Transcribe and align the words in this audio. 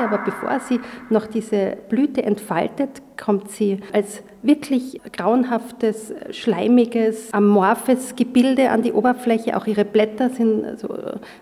Aber 0.00 0.18
bevor 0.18 0.60
sie 0.60 0.80
noch 1.08 1.26
diese 1.26 1.76
Blüte 1.88 2.22
entfaltet, 2.22 3.02
kommt 3.18 3.50
sie 3.50 3.80
als 3.92 4.22
wirklich 4.42 5.00
grauenhaftes, 5.12 6.14
schleimiges, 6.30 7.32
amorphes 7.32 8.16
Gebilde 8.16 8.70
an 8.70 8.82
die 8.82 8.92
Oberfläche. 8.92 9.56
Auch 9.56 9.66
ihre 9.66 9.84
Blätter 9.84 10.30
sind 10.30 10.78
so 10.78 10.88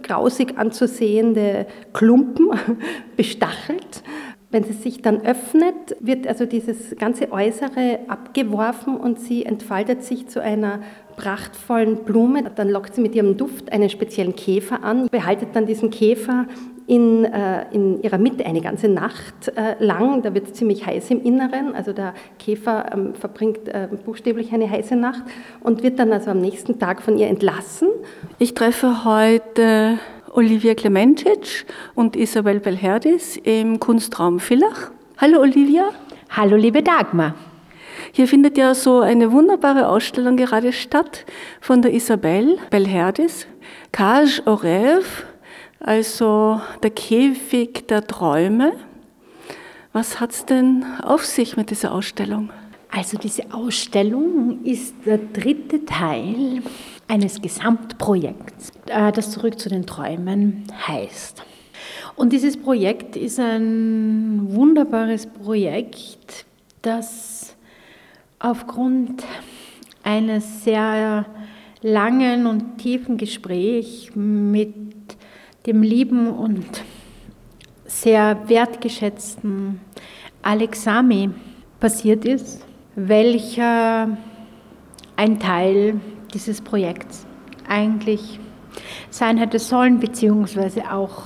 grausig 0.02 0.58
anzusehende 0.58 1.66
Klumpen, 1.92 2.50
bestachelt. 3.16 4.02
Wenn 4.50 4.64
sie 4.64 4.72
sich 4.72 5.02
dann 5.02 5.20
öffnet, 5.26 5.74
wird 6.00 6.26
also 6.26 6.46
dieses 6.46 6.96
ganze 6.96 7.30
Äußere 7.32 8.00
abgeworfen 8.08 8.96
und 8.96 9.20
sie 9.20 9.44
entfaltet 9.44 10.02
sich 10.02 10.28
zu 10.28 10.42
einer 10.42 10.80
prachtvollen 11.16 12.04
Blume. 12.04 12.50
Dann 12.54 12.70
lockt 12.70 12.94
sie 12.94 13.02
mit 13.02 13.14
ihrem 13.14 13.36
Duft 13.36 13.70
einen 13.70 13.90
speziellen 13.90 14.34
Käfer 14.34 14.82
an, 14.82 15.08
behaltet 15.10 15.50
dann 15.52 15.66
diesen 15.66 15.90
Käfer 15.90 16.46
in, 16.88 17.26
äh, 17.26 17.66
in 17.70 18.02
ihrer 18.02 18.16
Mitte 18.16 18.46
eine 18.46 18.62
ganze 18.62 18.88
Nacht 18.88 19.52
äh, 19.54 19.76
lang. 19.78 20.22
Da 20.22 20.32
wird 20.32 20.46
es 20.46 20.54
ziemlich 20.54 20.86
heiß 20.86 21.10
im 21.10 21.22
Inneren. 21.22 21.74
Also 21.74 21.92
der 21.92 22.14
Käfer 22.38 22.90
ähm, 22.92 23.14
verbringt 23.14 23.68
äh, 23.68 23.88
buchstäblich 24.06 24.52
eine 24.54 24.68
heiße 24.68 24.96
Nacht 24.96 25.22
und 25.60 25.82
wird 25.82 25.98
dann 25.98 26.10
also 26.12 26.30
am 26.30 26.38
nächsten 26.38 26.78
Tag 26.78 27.02
von 27.02 27.18
ihr 27.18 27.28
entlassen. 27.28 27.88
Ich 28.38 28.54
treffe 28.54 29.04
heute 29.04 29.98
Olivia 30.32 30.74
Klementic 30.74 31.66
und 31.94 32.16
Isabel 32.16 32.58
Belherdis 32.58 33.36
im 33.36 33.78
Kunstraum 33.78 34.40
Villach. 34.40 34.90
Hallo 35.18 35.40
Olivia. 35.40 35.90
Hallo 36.30 36.56
liebe 36.56 36.82
Dagmar. 36.82 37.34
Hier 38.12 38.26
findet 38.26 38.56
ja 38.56 38.74
so 38.74 39.00
eine 39.00 39.30
wunderbare 39.30 39.88
Ausstellung 39.88 40.38
gerade 40.38 40.72
statt 40.72 41.26
von 41.60 41.82
der 41.82 41.92
Isabel 41.92 42.56
Belherdis, 42.70 43.46
Cage 43.92 44.40
au 44.46 44.54
Rêve, 44.54 45.27
also 45.80 46.60
der 46.82 46.90
Käfig 46.90 47.86
der 47.88 48.06
Träume. 48.06 48.72
Was 49.92 50.20
hat 50.20 50.32
es 50.32 50.44
denn 50.44 50.84
auf 51.02 51.24
sich 51.24 51.56
mit 51.56 51.70
dieser 51.70 51.92
Ausstellung? 51.92 52.50
Also 52.90 53.18
diese 53.18 53.52
Ausstellung 53.52 54.64
ist 54.64 54.94
der 55.04 55.18
dritte 55.18 55.84
Teil 55.84 56.62
eines 57.06 57.40
Gesamtprojekts, 57.40 58.72
äh, 58.86 59.12
das 59.12 59.30
Zurück 59.30 59.58
zu 59.58 59.68
den 59.68 59.86
Träumen 59.86 60.64
heißt. 60.86 61.42
Und 62.16 62.32
dieses 62.32 62.56
Projekt 62.56 63.16
ist 63.16 63.38
ein 63.38 64.40
wunderbares 64.50 65.26
Projekt, 65.26 66.46
das 66.82 67.56
aufgrund 68.38 69.24
eines 70.02 70.64
sehr 70.64 71.26
langen 71.82 72.46
und 72.46 72.78
tiefen 72.78 73.16
Gesprächs 73.16 74.10
mit 74.14 74.87
dem 75.68 75.82
lieben 75.82 76.30
und 76.30 76.64
sehr 77.84 78.48
wertgeschätzten 78.48 79.80
Alex 80.40 80.84
Sami 80.84 81.28
passiert 81.78 82.24
ist, 82.24 82.64
welcher 82.96 84.16
ein 85.16 85.38
Teil 85.38 86.00
dieses 86.32 86.62
Projekts 86.62 87.26
eigentlich 87.68 88.40
sein 89.10 89.36
hätte 89.36 89.58
sollen, 89.58 90.00
beziehungsweise 90.00 90.90
auch 90.90 91.24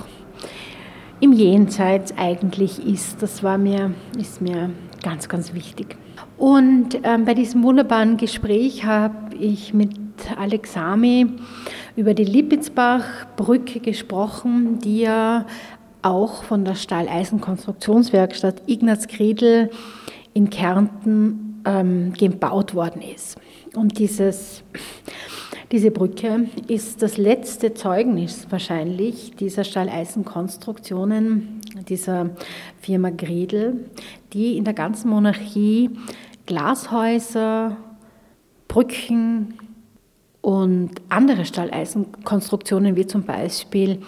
im 1.21 1.31
Jenseits 1.31 2.13
eigentlich 2.17 2.85
ist. 2.85 3.21
Das 3.21 3.43
war 3.43 3.57
mir, 3.57 3.93
ist 4.19 4.41
mir 4.41 4.71
ganz, 5.03 5.29
ganz 5.29 5.53
wichtig. 5.53 5.95
Und 6.37 6.97
ähm, 7.03 7.25
bei 7.25 7.35
diesem 7.35 7.63
wunderbaren 7.63 8.17
Gespräch 8.17 8.85
habe 8.85 9.35
ich 9.35 9.73
mit 9.73 9.91
Alex 10.37 10.73
Sami 10.73 11.27
über 11.95 12.13
die 12.13 12.25
Lipitzbach-Brücke 12.25 13.79
gesprochen, 13.79 14.79
die 14.79 15.01
ja 15.01 15.45
auch 16.01 16.43
von 16.43 16.65
der 16.65 16.75
Stahleisenkonstruktionswerkstatt 16.75 18.63
Ignaz 18.65 19.07
Kriedl 19.07 19.69
in 20.33 20.49
Kärnten 20.49 21.61
ähm, 21.65 22.13
gebaut 22.13 22.73
worden 22.73 23.01
ist. 23.01 23.37
Und 23.75 23.99
dieses, 23.99 24.63
diese 25.73 25.89
Brücke 25.89 26.49
ist 26.67 27.01
das 27.01 27.17
letzte 27.17 27.73
Zeugnis 27.73 28.45
wahrscheinlich 28.51 29.35
dieser 29.37 29.63
Stahleisenkonstruktionen 29.63 31.61
dieser 31.89 32.29
Firma 32.79 33.09
Griedel, 33.09 33.89
die 34.33 34.55
in 34.55 34.65
der 34.65 34.75
ganzen 34.75 35.09
Monarchie 35.09 35.89
Glashäuser, 36.45 37.75
Brücken, 38.67 39.55
und 40.43 40.91
andere 41.07 41.45
Stalleisenkonstruktionen, 41.45 42.97
wie 42.97 43.07
zum 43.07 43.23
Beispiel 43.23 43.99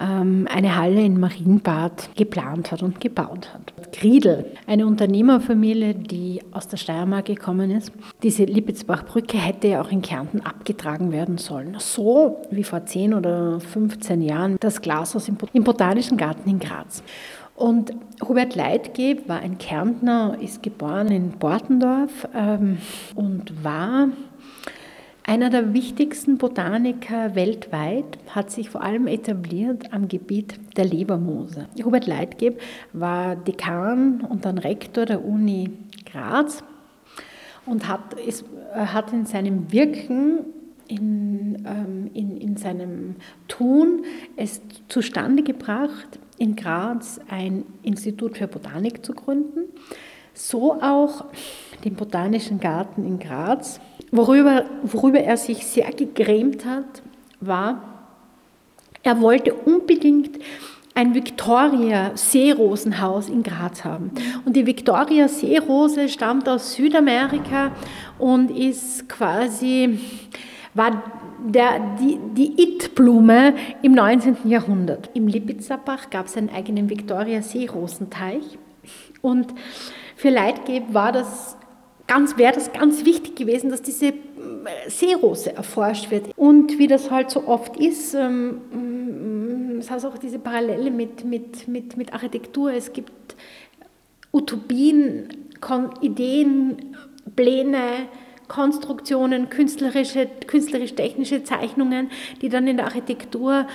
ähm, 0.00 0.46
eine 0.48 0.76
Halle 0.76 1.02
in 1.02 1.18
Marienbad, 1.18 2.10
geplant 2.14 2.70
hat 2.70 2.84
und 2.84 3.00
gebaut 3.00 3.52
hat. 3.52 3.72
Griedel, 3.92 4.46
eine 4.68 4.86
Unternehmerfamilie, 4.86 5.96
die 5.96 6.42
aus 6.52 6.68
der 6.68 6.76
Steiermark 6.76 7.24
gekommen 7.24 7.72
ist. 7.72 7.90
Diese 8.22 8.44
Lipitzbach-Brücke 8.44 9.36
hätte 9.36 9.66
ja 9.66 9.82
auch 9.82 9.90
in 9.90 10.00
Kärnten 10.00 10.42
abgetragen 10.42 11.10
werden 11.10 11.38
sollen. 11.38 11.74
So 11.80 12.40
wie 12.52 12.62
vor 12.62 12.86
10 12.86 13.12
oder 13.12 13.58
15 13.58 14.22
Jahren 14.22 14.58
das 14.60 14.80
Glashaus 14.80 15.28
im 15.28 15.64
Botanischen 15.64 16.16
Garten 16.16 16.48
in 16.48 16.60
Graz. 16.60 17.02
Und 17.56 17.92
Hubert 18.26 18.54
Leitgeb 18.54 19.28
war 19.28 19.40
ein 19.40 19.58
Kärntner, 19.58 20.38
ist 20.40 20.62
geboren 20.62 21.08
in 21.08 21.32
Bortendorf 21.32 22.28
ähm, 22.32 22.78
und 23.16 23.64
war 23.64 24.08
einer 25.30 25.48
der 25.48 25.72
wichtigsten 25.72 26.38
Botaniker 26.38 27.36
weltweit 27.36 28.18
hat 28.30 28.50
sich 28.50 28.68
vor 28.68 28.82
allem 28.82 29.06
etabliert 29.06 29.92
am 29.92 30.08
Gebiet 30.08 30.58
der 30.76 30.86
Lebermoose. 30.86 31.68
Hubert 31.84 32.08
Leitgeb 32.08 32.60
war 32.92 33.36
Dekan 33.36 34.22
und 34.22 34.44
dann 34.44 34.58
Rektor 34.58 35.06
der 35.06 35.24
Uni 35.24 35.70
Graz 36.04 36.64
und 37.64 37.86
hat, 37.86 38.14
ist, 38.14 38.44
hat 38.74 39.12
in 39.12 39.24
seinem 39.24 39.70
Wirken, 39.70 40.46
in, 40.88 41.64
ähm, 41.64 42.10
in, 42.12 42.36
in 42.36 42.56
seinem 42.56 43.14
Tun 43.46 44.02
es 44.34 44.60
zustande 44.88 45.44
gebracht, 45.44 46.18
in 46.38 46.56
Graz 46.56 47.20
ein 47.28 47.62
Institut 47.84 48.36
für 48.36 48.48
Botanik 48.48 49.06
zu 49.06 49.12
gründen. 49.12 49.68
So 50.48 50.80
auch 50.80 51.24
den 51.84 51.94
Botanischen 51.94 52.60
Garten 52.60 53.04
in 53.04 53.18
Graz 53.18 53.80
Worüber, 54.12 54.64
worüber 54.82 55.20
er 55.20 55.36
sich 55.36 55.64
sehr 55.66 55.92
gegrämt 55.92 56.64
hat, 56.64 57.02
war, 57.40 57.82
er 59.02 59.20
wollte 59.20 59.54
unbedingt 59.54 60.38
ein 60.94 61.14
Victoria-Seerosenhaus 61.14 63.28
in 63.28 63.44
Graz 63.44 63.84
haben. 63.84 64.10
Und 64.44 64.56
die 64.56 64.66
Victoria-Seerose 64.66 66.08
stammt 66.08 66.48
aus 66.48 66.72
Südamerika 66.74 67.70
und 68.18 68.50
ist 68.50 69.08
quasi, 69.08 70.00
war 70.74 71.04
der, 71.46 71.96
die, 72.00 72.18
die 72.34 72.60
It-Blume 72.60 73.54
im 73.82 73.92
19. 73.92 74.38
Jahrhundert. 74.44 75.10
Im 75.14 75.28
Lipizabach 75.28 76.10
gab 76.10 76.26
es 76.26 76.36
einen 76.36 76.50
eigenen 76.50 76.90
Victoria-Seerosenteich. 76.90 78.58
Und 79.22 79.54
für 80.20 80.28
Leitgeb 80.28 80.92
war 80.92 81.12
das 81.12 81.56
ganz, 82.06 82.36
wäre 82.36 82.52
das 82.52 82.74
ganz 82.74 83.06
wichtig 83.06 83.36
gewesen, 83.36 83.70
dass 83.70 83.80
diese 83.80 84.08
äh, 84.08 84.12
Seerose 84.88 85.56
erforscht 85.56 86.10
wird. 86.10 86.36
Und 86.36 86.78
wie 86.78 86.88
das 86.88 87.10
halt 87.10 87.30
so 87.30 87.48
oft 87.48 87.78
ist, 87.78 88.12
ähm, 88.12 89.76
mm, 89.76 89.78
es 89.78 89.90
hat 89.90 90.04
auch 90.04 90.18
diese 90.18 90.38
Parallele 90.38 90.90
mit, 90.90 91.24
mit, 91.24 91.68
mit, 91.68 91.96
mit 91.96 92.12
Architektur. 92.12 92.70
Es 92.70 92.92
gibt 92.92 93.34
Utopien, 94.30 95.28
Ideen, 96.02 96.96
Pläne, 97.34 98.08
Konstruktionen, 98.46 99.48
künstlerische, 99.48 100.28
künstlerisch-technische 100.46 101.44
Zeichnungen, 101.44 102.10
die 102.42 102.50
dann 102.50 102.66
in 102.66 102.76
der 102.76 102.84
Architektur 102.84 103.66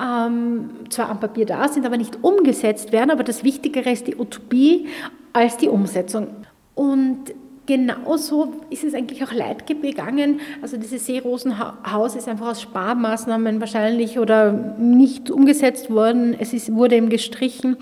ähm, 0.00 0.70
zwar 0.90 1.10
am 1.10 1.20
Papier 1.20 1.46
da 1.46 1.68
sind, 1.68 1.86
aber 1.86 1.96
nicht 1.96 2.22
umgesetzt 2.22 2.92
werden. 2.92 3.10
Aber 3.10 3.24
das 3.24 3.44
Wichtigere 3.44 3.90
ist 3.90 4.06
die 4.06 4.16
Utopie 4.16 4.88
als 5.32 5.56
die 5.56 5.68
Umsetzung. 5.68 6.28
Und 6.74 7.34
genauso 7.66 8.52
ist 8.70 8.84
es 8.84 8.94
eigentlich 8.94 9.24
auch 9.24 9.32
Leid 9.32 9.66
gegangen. 9.66 10.40
Also 10.62 10.76
dieses 10.76 11.06
Seerosenhaus 11.06 12.14
ist 12.14 12.28
einfach 12.28 12.48
aus 12.48 12.62
Sparmaßnahmen 12.62 13.60
wahrscheinlich 13.60 14.18
oder 14.18 14.52
nicht 14.52 15.30
umgesetzt 15.30 15.90
worden. 15.90 16.36
Es 16.38 16.52
ist, 16.52 16.72
wurde 16.72 16.96
ihm 16.96 17.08
gestrichen 17.08 17.76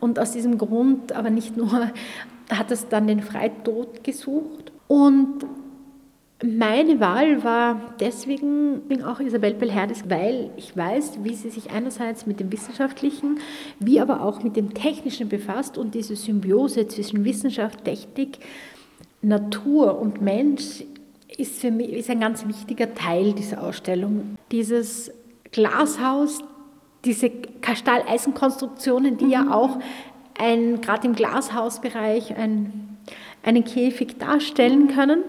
und 0.00 0.18
aus 0.18 0.32
diesem 0.32 0.58
Grund, 0.58 1.12
aber 1.12 1.30
nicht 1.30 1.56
nur, 1.56 1.90
hat 2.50 2.70
es 2.70 2.88
dann 2.88 3.06
den 3.06 3.20
Freitod 3.20 4.02
gesucht 4.04 4.72
Und 4.86 5.44
meine 6.42 7.00
Wahl 7.00 7.42
war 7.42 7.94
deswegen 7.98 8.82
auch 9.04 9.18
Isabel 9.18 9.54
Belherdis, 9.54 10.04
weil 10.08 10.50
ich 10.56 10.76
weiß, 10.76 11.24
wie 11.24 11.34
sie 11.34 11.50
sich 11.50 11.70
einerseits 11.70 12.26
mit 12.26 12.38
dem 12.38 12.52
Wissenschaftlichen, 12.52 13.40
wie 13.80 14.00
aber 14.00 14.22
auch 14.22 14.42
mit 14.44 14.54
dem 14.56 14.72
Technischen 14.72 15.28
befasst 15.28 15.76
und 15.76 15.94
diese 15.94 16.14
Symbiose 16.14 16.86
zwischen 16.86 17.24
Wissenschaft, 17.24 17.84
Technik, 17.84 18.38
Natur 19.20 19.98
und 19.98 20.22
Mensch 20.22 20.84
ist 21.36 21.60
für 21.60 21.70
mich 21.70 21.92
ist 21.92 22.10
ein 22.10 22.20
ganz 22.20 22.46
wichtiger 22.46 22.94
Teil 22.94 23.32
dieser 23.32 23.62
Ausstellung. 23.62 24.36
Dieses 24.50 25.10
Glashaus, 25.52 26.40
diese 27.04 27.30
Stahl-Eisen-Konstruktionen, 27.74 29.16
die 29.18 29.28
ja 29.28 29.52
auch 29.52 29.78
ein, 30.38 30.80
gerade 30.80 31.06
im 31.06 31.14
Glashausbereich 31.14 32.36
ein, 32.36 32.96
einen 33.42 33.64
Käfig 33.64 34.18
darstellen 34.18 34.88
können. 34.88 35.22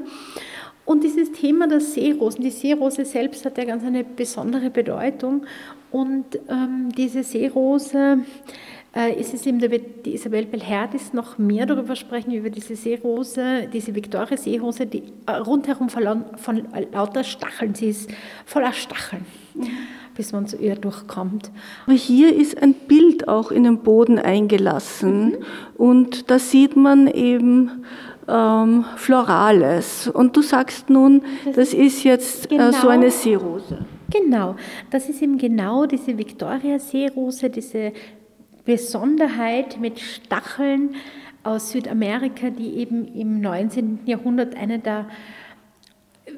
Und 0.90 1.04
dieses 1.04 1.32
Thema 1.32 1.68
der 1.68 1.82
Seerosen, 1.82 2.42
die 2.42 2.50
Seerose 2.50 3.06
selbst 3.06 3.46
hat 3.46 3.60
ja 3.60 3.64
ganz 3.64 3.84
eine 3.84 4.04
besondere 4.04 4.72
Bedeutung. 4.72 5.46
Und 5.92 6.26
ähm, 6.50 6.90
diese 6.98 7.22
Seerose, 7.22 8.22
äh, 8.96 9.14
ist 9.14 9.36
es 9.36 9.46
eben, 9.46 9.60
da 9.60 9.70
wird 9.70 10.08
die 10.08 10.16
Isabel 10.16 10.48
Belherdis 10.48 11.14
noch 11.14 11.38
mehr 11.38 11.68
darüber 11.68 11.96
sprechen, 11.96 12.34
über 12.34 12.50
diese 12.50 12.76
Seerose, 12.76 13.68
diese 13.72 13.94
Victoria-Seerose, 13.94 14.88
die 14.88 15.04
äh, 15.28 15.34
rundherum 15.34 15.90
von, 15.90 16.26
von 16.38 16.68
lauter 16.92 17.24
Stacheln, 17.24 17.76
sie 17.76 17.90
ist 17.90 18.10
voller 18.48 18.74
Stacheln. 18.74 19.28
Mhm 19.54 19.68
bis 20.20 20.34
man 20.34 20.48
zu 20.48 20.58
ihr 20.58 20.76
durchkommt. 20.76 21.50
Aber 21.86 21.96
hier 21.96 22.36
ist 22.36 22.62
ein 22.62 22.74
Bild 22.74 23.30
auch 23.30 23.52
in 23.52 23.64
den 23.64 23.78
Boden 23.78 24.20
eingelassen 24.20 25.30
mhm. 25.30 25.38
und 25.78 26.30
da 26.30 26.40
sieht 26.40 26.76
man 26.76 27.08
eben 27.08 27.86
ähm, 28.30 28.86
Florales. 28.96 30.08
Und 30.08 30.36
du 30.36 30.42
sagst 30.42 30.90
nun, 30.90 31.24
das, 31.46 31.56
das 31.56 31.74
ist 31.74 32.04
jetzt 32.04 32.50
genau, 32.50 32.70
äh, 32.70 32.74
so 32.74 32.88
eine 32.88 33.12
Seerose. 33.12 33.86
Genau, 34.12 34.56
das 34.90 35.10
ist 35.10 35.22
eben 35.22 35.38
genau 35.38 35.86
diese 35.86 36.18
Victoria-Seerose, 36.18 37.50
diese 37.50 37.94
Besonderheit 38.66 39.80
mit 39.80 40.00
Stacheln 40.00 40.96
aus 41.44 41.72
Südamerika, 41.72 42.50
die 42.50 42.78
eben 42.78 43.08
im 43.08 43.42
19. 43.42 44.00
Jahrhundert 44.06 44.56
eine 44.56 44.80
der 44.80 45.08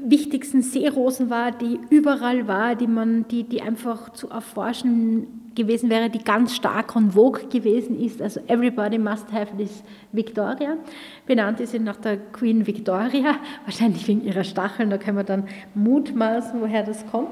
wichtigsten 0.04 0.62
Seerosen 0.62 1.30
war, 1.30 1.52
die 1.52 1.80
überall 1.90 2.48
war, 2.48 2.76
die 2.76 2.88
man, 2.88 3.28
die, 3.28 3.44
die 3.44 3.62
einfach 3.62 4.12
zu 4.14 4.30
erforschen 4.30 5.42
gewesen 5.56 5.90
wäre, 5.90 6.10
die 6.10 6.24
ganz 6.24 6.56
stark 6.56 6.96
en 6.96 7.12
vogue 7.12 7.48
gewesen 7.48 8.00
ist. 8.00 8.22
Also 8.22 8.40
everybody 8.48 8.98
must 8.98 9.32
have 9.32 9.56
this 9.58 9.84
Victoria. 10.12 10.78
Benannt 11.26 11.60
ist 11.60 11.72
sie 11.72 11.80
nach 11.80 11.98
der 11.98 12.18
Queen 12.18 12.66
Victoria, 12.66 13.36
wahrscheinlich 13.66 14.08
wegen 14.08 14.24
ihrer 14.24 14.44
Stacheln, 14.44 14.90
da 14.90 14.98
können 14.98 15.18
wir 15.18 15.24
dann 15.24 15.44
mutmaßen, 15.76 16.62
woher 16.62 16.84
das 16.84 17.06
kommt. 17.08 17.32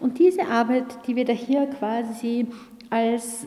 Und 0.00 0.18
diese 0.18 0.46
Arbeit, 0.46 0.84
die 1.06 1.16
wir 1.16 1.24
da 1.24 1.32
hier 1.32 1.66
quasi 1.66 2.46
als 2.90 3.46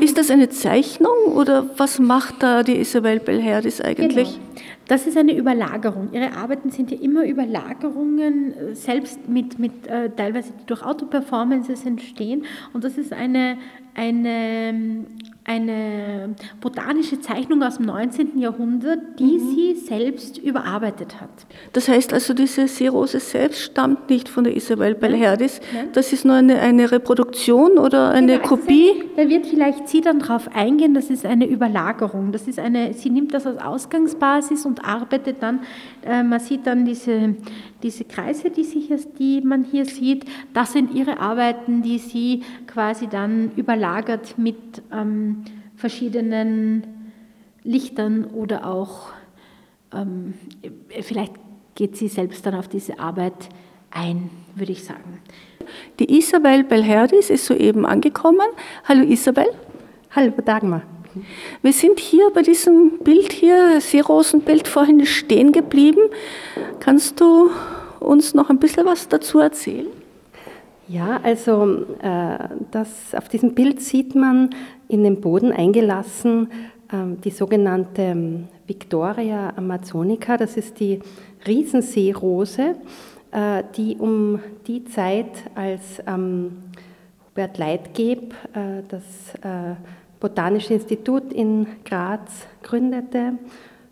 ist 0.00 0.18
das 0.18 0.30
eine 0.30 0.48
Zeichnung 0.48 1.34
oder 1.34 1.68
was 1.76 1.98
macht 1.98 2.42
da 2.42 2.62
die 2.62 2.78
Isabel 2.78 3.20
Belherdis 3.20 3.80
eigentlich? 3.80 4.34
Genau. 4.34 4.44
Das 4.88 5.06
ist 5.06 5.16
eine 5.16 5.36
Überlagerung. 5.36 6.08
Ihre 6.12 6.32
Arbeiten 6.36 6.70
sind 6.70 6.90
ja 6.90 6.98
immer 6.98 7.24
Überlagerungen, 7.24 8.52
äh, 8.52 8.74
selbst 8.74 9.28
mit, 9.28 9.58
mit 9.58 9.86
äh, 9.86 10.10
teilweise 10.10 10.52
durch 10.66 10.82
Autoperformances 10.82 11.84
entstehen. 11.86 12.44
Und 12.72 12.82
das 12.82 12.98
ist 12.98 13.12
eine, 13.12 13.58
eine, 13.94 15.04
eine 15.44 16.34
botanische 16.60 17.20
Zeichnung 17.20 17.62
aus 17.62 17.78
dem 17.78 17.86
19. 17.86 18.38
Jahrhundert, 18.38 19.18
die 19.18 19.38
mhm. 19.38 19.54
sie 19.54 19.74
selbst 19.74 20.38
überarbeitet 20.38 21.20
hat. 21.20 21.30
Das 21.72 21.88
heißt 21.88 22.12
also, 22.12 22.34
diese 22.34 22.68
Seerose 22.68 23.20
selbst 23.20 23.62
stammt 23.62 24.10
nicht 24.10 24.28
von 24.28 24.44
der 24.44 24.54
Isabel 24.54 24.94
Belherdis. 24.94 25.60
Das 25.92 26.12
ist 26.12 26.24
nur 26.24 26.36
eine, 26.36 26.60
eine 26.60 26.92
Reproduktion 26.92 27.78
oder 27.78 28.10
eine 28.10 28.36
genau, 28.36 28.48
Kopie? 28.48 29.04
da 29.16 29.28
wird 29.28 29.46
vielleicht 29.46 29.88
sie 29.88 30.00
dann 30.00 30.18
darauf 30.18 30.54
eingehen, 30.54 30.94
das 30.94 31.10
ist 31.10 31.26
eine 31.26 31.46
Überlagerung. 31.46 32.32
Das 32.32 32.46
ist 32.46 32.58
eine, 32.58 32.92
sie 32.94 33.10
nimmt 33.10 33.34
das 33.34 33.46
als 33.46 33.60
Ausgangsbasis 33.60 34.66
und 34.66 34.84
arbeitet 34.84 35.42
dann, 35.42 35.60
äh, 36.06 36.22
man 36.22 36.40
sieht 36.40 36.66
dann 36.66 36.84
diese, 36.84 37.34
diese 37.82 38.04
Kreise, 38.04 38.50
die, 38.50 38.64
sich, 38.64 38.88
die 39.18 39.40
man 39.40 39.64
hier 39.64 39.84
sieht, 39.84 40.24
das 40.52 40.72
sind 40.72 40.94
ihre 40.94 41.18
Arbeiten, 41.18 41.82
die 41.82 41.98
sie 41.98 42.42
quasi 42.66 43.08
dann 43.08 43.52
überlagert 43.56 44.38
mit 44.38 44.56
ähm, 44.92 45.39
verschiedenen 45.80 46.84
Lichtern 47.64 48.26
oder 48.26 48.66
auch, 48.66 49.08
ähm, 49.92 50.34
vielleicht 51.02 51.32
geht 51.74 51.96
sie 51.96 52.08
selbst 52.08 52.44
dann 52.46 52.54
auf 52.54 52.68
diese 52.68 52.98
Arbeit 52.98 53.48
ein, 53.90 54.30
würde 54.54 54.72
ich 54.72 54.84
sagen. 54.84 55.20
Die 55.98 56.18
Isabel 56.18 56.64
Belherdis 56.64 57.30
ist 57.30 57.46
soeben 57.46 57.86
angekommen. 57.86 58.46
Hallo 58.84 59.02
Isabel. 59.02 59.46
Hallo 60.10 60.32
Dagmar. 60.44 60.82
Wir 61.62 61.72
sind 61.72 61.98
hier 61.98 62.30
bei 62.30 62.42
diesem 62.42 62.98
Bild 62.98 63.32
hier, 63.32 63.80
Seerosenbild, 63.80 64.68
vorhin 64.68 65.04
stehen 65.06 65.52
geblieben. 65.52 66.02
Kannst 66.78 67.20
du 67.20 67.50
uns 67.98 68.34
noch 68.34 68.48
ein 68.50 68.58
bisschen 68.58 68.86
was 68.86 69.08
dazu 69.08 69.40
erzählen? 69.40 69.88
Ja, 70.90 71.20
also 71.22 71.84
äh, 72.02 72.48
das, 72.72 73.14
auf 73.14 73.28
diesem 73.28 73.54
Bild 73.54 73.80
sieht 73.80 74.16
man 74.16 74.50
in 74.88 75.04
den 75.04 75.20
Boden 75.20 75.52
eingelassen 75.52 76.50
äh, 76.90 77.14
die 77.22 77.30
sogenannte 77.30 78.02
ähm, 78.02 78.48
Victoria 78.66 79.52
Amazonica. 79.54 80.36
Das 80.36 80.56
ist 80.56 80.80
die 80.80 80.98
Riesenseerose, 81.46 82.74
äh, 83.30 83.62
die 83.76 83.98
um 84.00 84.40
die 84.66 84.84
Zeit, 84.84 85.30
als 85.54 86.02
ähm, 86.08 86.56
Hubert 87.28 87.56
Leitgeb 87.58 88.34
äh, 88.52 88.82
das 88.88 89.04
äh, 89.42 89.76
Botanische 90.18 90.74
Institut 90.74 91.32
in 91.32 91.68
Graz 91.84 92.48
gründete 92.64 93.34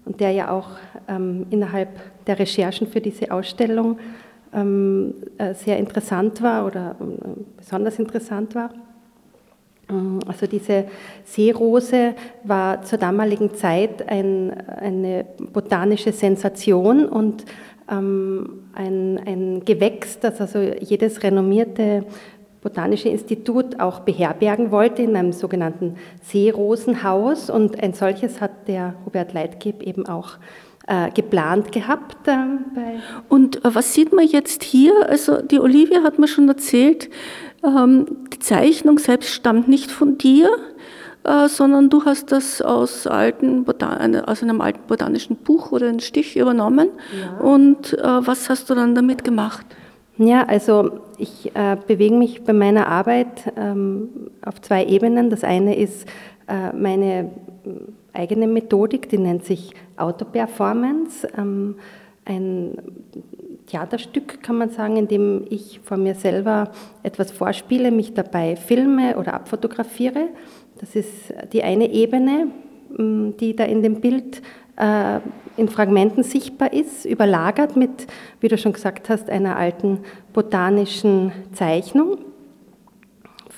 und 0.05 0.19
der 0.19 0.33
ja 0.33 0.50
auch 0.50 0.71
ähm, 1.06 1.47
innerhalb 1.50 1.91
der 2.27 2.41
Recherchen 2.41 2.89
für 2.89 3.00
diese 3.00 3.31
Ausstellung 3.31 4.00
sehr 5.55 5.79
interessant 5.79 6.43
war 6.43 6.67
oder 6.67 6.97
äh, 7.00 7.41
besonders 7.56 7.99
interessant 7.99 8.55
war. 8.55 8.71
Ähm, 9.91 10.21
also 10.27 10.47
diese 10.47 10.85
Seerose 11.25 12.15
war 12.45 12.83
zur 12.83 12.99
damaligen 12.99 13.55
Zeit 13.55 14.09
ein, 14.09 14.53
eine 14.69 15.25
botanische 15.53 16.12
Sensation 16.12 17.07
und 17.07 17.45
ähm, 17.90 18.64
ein, 18.75 19.21
ein 19.26 19.64
Gewächs, 19.64 20.19
das 20.21 20.40
also 20.40 20.61
jedes 20.61 21.23
renommierte 21.23 22.05
Botanische 22.61 23.09
Institut 23.09 23.78
auch 23.78 24.00
beherbergen 24.00 24.73
wollte 24.73 25.02
in 25.02 25.14
einem 25.14 25.33
sogenannten 25.33 25.95
Seerosenhaus. 26.23 27.50
Und 27.50 27.81
ein 27.81 27.95
solches 27.95 28.40
hat 28.40 28.67
der 28.67 28.95
Hubert 29.07 29.33
Leitgeb 29.33 29.81
eben 29.83 30.07
auch 30.07 30.38
äh, 30.88 31.11
geplant 31.11 31.71
gehabt. 31.71 32.26
Äh, 32.26 32.47
und 33.28 33.64
äh, 33.64 33.75
was 33.75 33.95
sieht 33.95 34.12
man 34.12 34.26
jetzt 34.26 34.62
hier? 34.62 34.92
Also 35.09 35.42
die 35.42 35.61
Olivia 35.61 36.02
hat 36.02 36.18
mir 36.18 36.28
schon 36.28 36.49
erzählt, 36.49 37.11
ähm, 37.62 38.07
die 38.33 38.38
Zeichnung 38.38 38.99
selbst 38.99 39.30
stammt 39.30 39.68
nicht 39.68 39.90
von 39.90 40.16
dir, 40.16 40.49
äh, 41.25 41.49
sondern 41.49 41.90
du 41.90 42.04
hast 42.04 42.33
das 42.33 42.62
aus, 42.62 43.07
alten 43.07 43.66
aus 44.26 44.42
einem 44.42 44.61
alten 44.61 44.80
botanischen 44.87 45.37
Buch 45.37 45.73
oder 45.73 45.88
einen 45.88 46.00
Stich 46.00 46.37
übernommen. 46.37 46.88
Ja. 47.21 47.45
Und 47.45 47.92
was 48.00 48.49
hast 48.49 48.71
du 48.71 48.75
dann 48.75 48.95
damit 48.95 49.25
gemacht? 49.25 49.66
Ja, 50.16 50.45
also 50.45 51.00
ich 51.16 51.54
äh, 51.54 51.76
bewege 51.87 52.16
mich 52.16 52.42
bei 52.42 52.52
meiner 52.52 52.88
Arbeit 52.88 53.52
ähm, 53.57 54.30
auf 54.45 54.61
zwei 54.62 54.85
Ebenen. 54.85 55.30
Das 55.30 55.45
eine 55.45 55.76
ist 55.78 56.09
äh, 56.49 56.73
meine 56.75 57.30
eigene 58.12 58.47
Methodik, 58.47 59.09
die 59.09 59.19
nennt 59.19 59.45
sich 59.45 59.75
Autoperformance. 59.97 61.29
Ähm, 61.37 61.77
ein 62.25 62.79
Theaterstück 63.67 64.43
kann 64.43 64.57
man 64.57 64.71
sagen, 64.71 64.97
in 64.97 65.09
dem 65.09 65.45
ich 65.49 65.81
vor 65.83 65.97
mir 65.97 66.15
selber 66.15 66.71
etwas 67.03 67.31
vorspiele, 67.31 67.91
mich 67.91 68.15
dabei 68.15 68.57
filme 68.57 69.17
oder 69.17 69.35
abfotografiere. 69.35 70.29
Das 70.79 70.95
ist 70.95 71.33
die 71.53 71.62
eine 71.62 71.91
Ebene, 71.91 72.49
die 72.91 73.57
da 73.57 73.65
in 73.65 73.83
dem 73.83 74.00
Bild 74.00 74.43
äh, 74.77 75.21
in 75.57 75.69
Fragmenten 75.69 76.23
sichtbar 76.23 76.73
ist, 76.73 77.05
überlagert 77.05 77.77
mit, 77.77 78.07
wie 78.41 78.49
du 78.49 78.57
schon 78.57 78.73
gesagt 78.73 79.09
hast, 79.09 79.29
einer 79.29 79.57
alten 79.57 80.00
botanischen 80.33 81.33
Zeichnung 81.53 82.19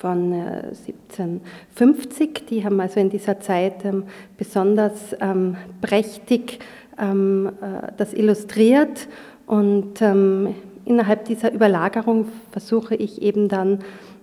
von 0.01 0.33
1750. 0.33 2.29
Äh, 2.29 2.45
die 2.49 2.65
haben 2.65 2.81
also 2.81 2.99
in 3.01 3.11
dieser 3.11 3.39
Zeit 3.41 3.85
ähm, 3.85 4.05
besonders 4.39 5.15
ähm, 5.21 5.57
prächtig 5.83 6.61
ähm, 6.99 7.53
äh, 7.61 7.93
das 7.97 8.15
illustriert. 8.15 9.09
Und 9.47 10.01
innerhalb 10.85 11.25
dieser 11.25 11.53
Überlagerung 11.53 12.27
versuche 12.53 12.95
ich 12.95 13.21
eben 13.21 13.49
dann 13.49 13.81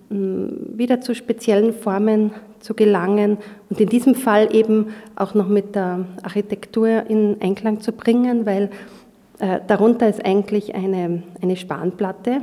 wieder 0.08 1.02
zu 1.02 1.14
speziellen 1.14 1.74
Formen 1.74 2.30
zu 2.60 2.72
gelangen 2.72 3.36
und 3.68 3.78
in 3.78 3.90
diesem 3.90 4.14
Fall 4.14 4.56
eben 4.56 4.86
auch 5.16 5.34
noch 5.34 5.48
mit 5.48 5.74
der 5.74 6.06
Architektur 6.22 7.04
in 7.10 7.36
Einklang 7.42 7.82
zu 7.82 7.92
bringen, 7.92 8.46
weil 8.46 8.70
äh, 9.38 9.60
darunter 9.66 10.08
ist 10.08 10.24
eigentlich 10.24 10.74
eine, 10.74 11.24
eine 11.42 11.56
Spanplatte. 11.56 12.40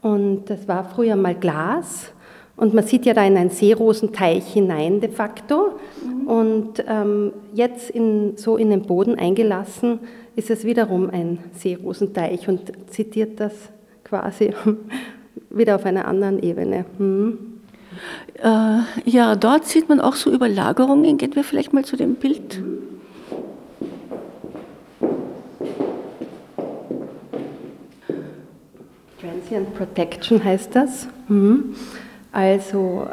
Und 0.00 0.48
das 0.48 0.66
war 0.66 0.84
früher 0.84 1.16
mal 1.16 1.34
Glas 1.34 2.14
und 2.60 2.74
man 2.74 2.84
sieht 2.84 3.06
ja 3.06 3.14
da 3.14 3.24
in 3.24 3.38
einen 3.38 3.48
Seerosenteich 3.48 4.52
hinein 4.52 5.00
de 5.00 5.10
facto 5.10 5.78
mhm. 6.04 6.26
und 6.26 6.84
ähm, 6.86 7.32
jetzt 7.54 7.88
in, 7.88 8.36
so 8.36 8.58
in 8.58 8.68
den 8.68 8.82
Boden 8.82 9.18
eingelassen 9.18 10.00
ist 10.36 10.50
es 10.50 10.64
wiederum 10.64 11.08
ein 11.08 11.38
Seerosenteich 11.54 12.48
und 12.48 12.70
zitiert 12.90 13.40
das 13.40 13.54
quasi 14.04 14.52
wieder 15.50 15.76
auf 15.76 15.86
einer 15.86 16.06
anderen 16.06 16.38
Ebene. 16.42 16.84
Hm. 16.98 17.38
Äh, 18.42 18.80
ja, 19.10 19.36
dort 19.36 19.64
sieht 19.64 19.88
man 19.88 19.98
auch 20.00 20.14
so 20.14 20.30
Überlagerungen. 20.30 21.16
Gehen 21.16 21.34
wir 21.34 21.44
vielleicht 21.44 21.72
mal 21.72 21.84
zu 21.84 21.96
dem 21.96 22.14
Bild. 22.14 22.62
Transient 29.18 29.74
Protection 29.74 30.44
heißt 30.44 30.76
das. 30.76 31.08
Mhm. 31.28 31.74
Also, 32.32 33.08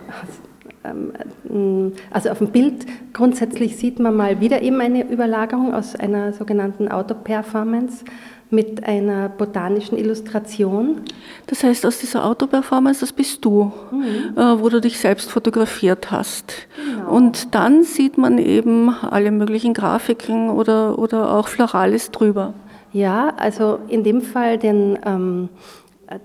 ähm, 0.83 1.93
also 2.12 2.29
auf 2.29 2.38
dem 2.38 2.50
Bild 2.50 2.86
grundsätzlich 3.13 3.77
sieht 3.77 4.00
man 4.00 4.15
mal 4.15 4.39
wieder 4.39 4.62
eben 4.62 4.79
eine 4.81 5.09
Überlagerung 5.09 5.74
aus 5.74 5.95
einer 5.95 6.33
sogenannten 6.33 6.88
Auto-Performance 6.88 8.05
mit 8.50 8.86
einer 8.86 9.29
botanischen 9.29 9.97
Illustration. 9.97 11.01
Das 11.47 11.63
heißt, 11.63 11.86
aus 11.86 12.00
dieser 12.00 12.25
Autoperformance, 12.25 13.01
das 13.01 13.12
bist 13.12 13.43
du, 13.43 13.71
mhm. 13.91 14.38
äh, 14.38 14.62
wo 14.62 14.69
du 14.69 14.79
dich 14.79 15.00
selbst 15.00 15.29
fotografiert 15.29 16.12
hast. 16.12 16.53
Genau. 16.75 17.12
Und 17.13 17.53
dann 17.55 17.83
sieht 17.83 18.17
man 18.17 18.38
eben 18.38 18.89
alle 18.89 19.31
möglichen 19.31 19.74
Grafiken 19.74 20.50
oder, 20.50 20.97
oder 20.97 21.33
auch 21.33 21.47
Florales 21.47 22.12
drüber. 22.12 22.53
Ja, 22.93 23.33
also 23.38 23.79
in 23.89 24.03
dem 24.03 24.21
Fall 24.21 24.57
den, 24.57 24.97
ähm, 25.05 25.50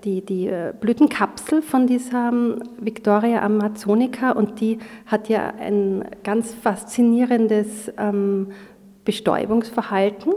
die, 0.03 0.21
die 0.21 0.47
äh, 0.47 0.73
Blütenkapsel 0.79 1.61
von 1.61 1.87
dieser 1.87 2.29
ähm, 2.29 2.63
Victoria 2.79 3.41
Amazonica 3.41 4.31
und 4.31 4.59
die 4.59 4.79
hat 5.05 5.29
ja 5.29 5.53
ein 5.59 6.05
ganz 6.23 6.53
faszinierendes 6.53 7.91
ähm, 7.97 8.51
Bestäubungsverhalten. 9.05 10.33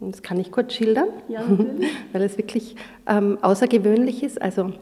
Das 0.00 0.22
kann 0.22 0.38
ich 0.38 0.52
kurz 0.52 0.74
schildern, 0.74 1.08
ja, 1.28 1.42
weil 2.12 2.22
es 2.22 2.38
wirklich 2.38 2.76
ähm, 3.06 3.38
außergewöhnlich 3.42 4.22
ist. 4.22 4.40
Also 4.40 4.72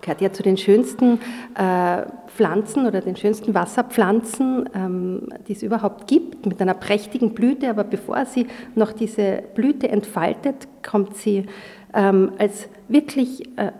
gehört 0.00 0.20
ja 0.20 0.32
zu 0.32 0.42
den 0.42 0.56
schönsten 0.56 1.20
äh, 1.54 2.02
Pflanzen 2.28 2.86
oder 2.86 3.00
den 3.00 3.16
schönsten 3.16 3.54
Wasserpflanzen, 3.54 4.68
ähm, 4.74 5.28
die 5.48 5.52
es 5.52 5.62
überhaupt 5.62 6.06
gibt, 6.06 6.46
mit 6.46 6.60
einer 6.60 6.74
prächtigen 6.74 7.34
Blüte. 7.34 7.68
Aber 7.68 7.84
bevor 7.84 8.24
sie 8.24 8.46
noch 8.74 8.92
diese 8.92 9.42
Blüte 9.54 9.88
entfaltet, 9.88 10.68
kommt 10.82 11.16
sie 11.16 11.46
ähm, 11.94 12.32
als 12.38 12.68
wirklich, 12.88 13.46
äh, 13.58 13.72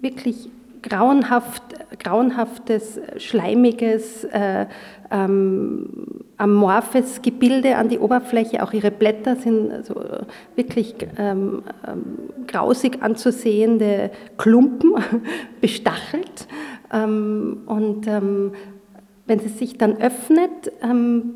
wirklich 0.00 0.50
grauenhaft, 0.82 1.62
grauenhaftes, 1.98 3.00
schleimiges, 3.18 4.24
äh, 4.24 4.66
ähm, 5.10 6.24
amorphes 6.40 7.22
Gebilde 7.22 7.76
an 7.76 7.88
die 7.88 7.98
Oberfläche. 7.98 8.62
Auch 8.62 8.72
ihre 8.72 8.90
Blätter 8.90 9.36
sind 9.36 9.70
also 9.70 9.94
wirklich 10.56 10.94
ähm, 11.18 11.62
ähm, 11.86 12.46
grausig 12.46 13.02
anzusehende 13.02 14.10
Klumpen, 14.38 14.94
bestachelt. 15.60 16.48
Ähm, 16.92 17.62
und 17.66 18.06
ähm, 18.06 18.52
wenn 19.26 19.38
sie 19.38 19.48
sich 19.48 19.76
dann 19.78 20.00
öffnet, 20.00 20.72
ähm, 20.82 21.34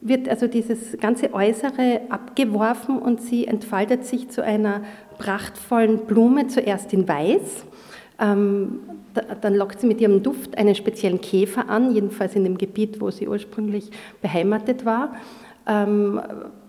wird 0.00 0.28
also 0.28 0.46
dieses 0.46 0.96
ganze 0.98 1.34
Äußere 1.34 2.02
abgeworfen 2.08 2.98
und 2.98 3.20
sie 3.20 3.46
entfaltet 3.46 4.06
sich 4.06 4.30
zu 4.30 4.42
einer 4.42 4.82
prachtvollen 5.18 6.06
Blume, 6.06 6.46
zuerst 6.46 6.92
in 6.92 7.06
Weiß. 7.06 7.66
Dann 9.40 9.54
lockt 9.54 9.80
sie 9.80 9.86
mit 9.86 10.00
ihrem 10.00 10.22
Duft 10.22 10.56
einen 10.56 10.74
speziellen 10.74 11.20
Käfer 11.20 11.68
an, 11.68 11.94
jedenfalls 11.94 12.36
in 12.36 12.44
dem 12.44 12.58
Gebiet, 12.58 13.00
wo 13.00 13.10
sie 13.10 13.28
ursprünglich 13.28 13.90
beheimatet 14.20 14.84
war, 14.84 15.14
ähm, 15.66 16.20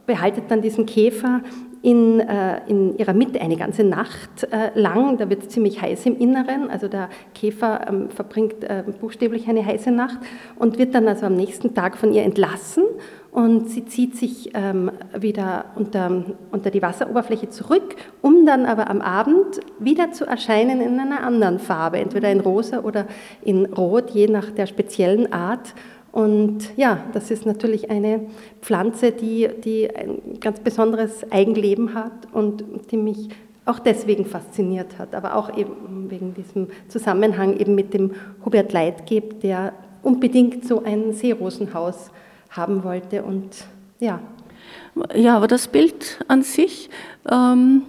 behaltet 0.06 0.46
dann 0.50 0.62
diesen 0.62 0.86
Käfer 0.86 1.42
in, 1.82 2.20
äh, 2.20 2.62
in 2.68 2.98
ihrer 2.98 3.14
Mitte 3.14 3.42
eine 3.42 3.56
ganze 3.56 3.84
Nacht 3.84 4.48
äh, 4.52 4.78
lang. 4.80 5.18
Da 5.18 5.30
wird 5.30 5.44
es 5.44 5.50
ziemlich 5.50 5.82
heiß 5.82 6.06
im 6.06 6.18
Inneren. 6.18 6.70
Also 6.70 6.88
der 6.88 7.10
Käfer 7.34 7.88
ähm, 7.88 8.10
verbringt 8.10 8.64
äh, 8.64 8.84
buchstäblich 9.00 9.48
eine 9.48 9.66
heiße 9.66 9.92
Nacht 9.92 10.20
und 10.58 10.78
wird 10.78 10.94
dann 10.94 11.08
also 11.08 11.26
am 11.26 11.36
nächsten 11.36 11.74
Tag 11.74 11.98
von 11.98 12.14
ihr 12.14 12.24
entlassen 12.24 12.84
und 13.32 13.70
sie 13.70 13.86
zieht 13.86 14.18
sich 14.18 14.52
ähm, 14.54 14.92
wieder 15.18 15.66
unter, 15.76 16.26
unter 16.52 16.70
die 16.70 16.82
Wasseroberfläche 16.82 17.50
zurück, 17.50 17.96
um 18.22 18.46
dann 18.46 18.66
aber 18.66 18.90
am 18.90 19.00
Abend 19.00 19.62
wieder 19.80 20.12
zu 20.12 20.26
erscheinen 20.26 20.82
in 20.82 21.00
einer 21.00 21.24
anderen 21.24 21.58
Farbe, 21.60 22.00
entweder 22.00 22.30
in 22.30 22.42
rosa 22.42 22.82
oder 22.82 23.08
in 23.42 23.68
rot, 23.68 24.12
je 24.12 24.28
nach 24.28 24.52
der 24.52 24.68
speziellen 24.68 25.32
Art. 25.32 25.74
Und 26.12 26.76
ja, 26.76 27.06
das 27.14 27.32
ist 27.32 27.46
natürlich 27.46 27.90
eine 27.90 28.28
Pflanze, 28.62 29.14
die, 29.14 29.48
die 29.64 29.90
ein 29.96 30.40
ganz 30.42 30.60
besonderes 30.60 31.32
Eigenleben 31.32 31.94
hat 31.94 32.12
und 32.34 32.66
die 32.92 32.98
mich 32.98 33.30
auch 33.64 33.80
deswegen 33.80 34.26
fasziniert 34.26 35.00
hat, 35.00 35.16
aber 35.16 35.38
auch 35.38 35.56
eben 35.56 36.10
wegen 36.10 36.34
diesem 36.34 36.68
Zusammenhang 36.90 37.56
eben 37.58 37.76
mit 37.76 37.94
dem 37.94 38.12
Hubert 38.44 38.74
Leitgeb, 38.74 39.40
der 39.40 39.72
unbedingt 40.04 40.66
so 40.66 40.84
ein 40.84 41.14
Seerosenhaus 41.14 42.12
haben 42.52 42.84
wollte 42.84 43.24
und 43.24 43.66
ja. 44.00 44.20
Ja, 45.16 45.38
aber 45.38 45.48
das 45.48 45.68
Bild 45.68 46.20
an 46.28 46.44
sich, 46.44 46.90
ähm, 47.30 47.84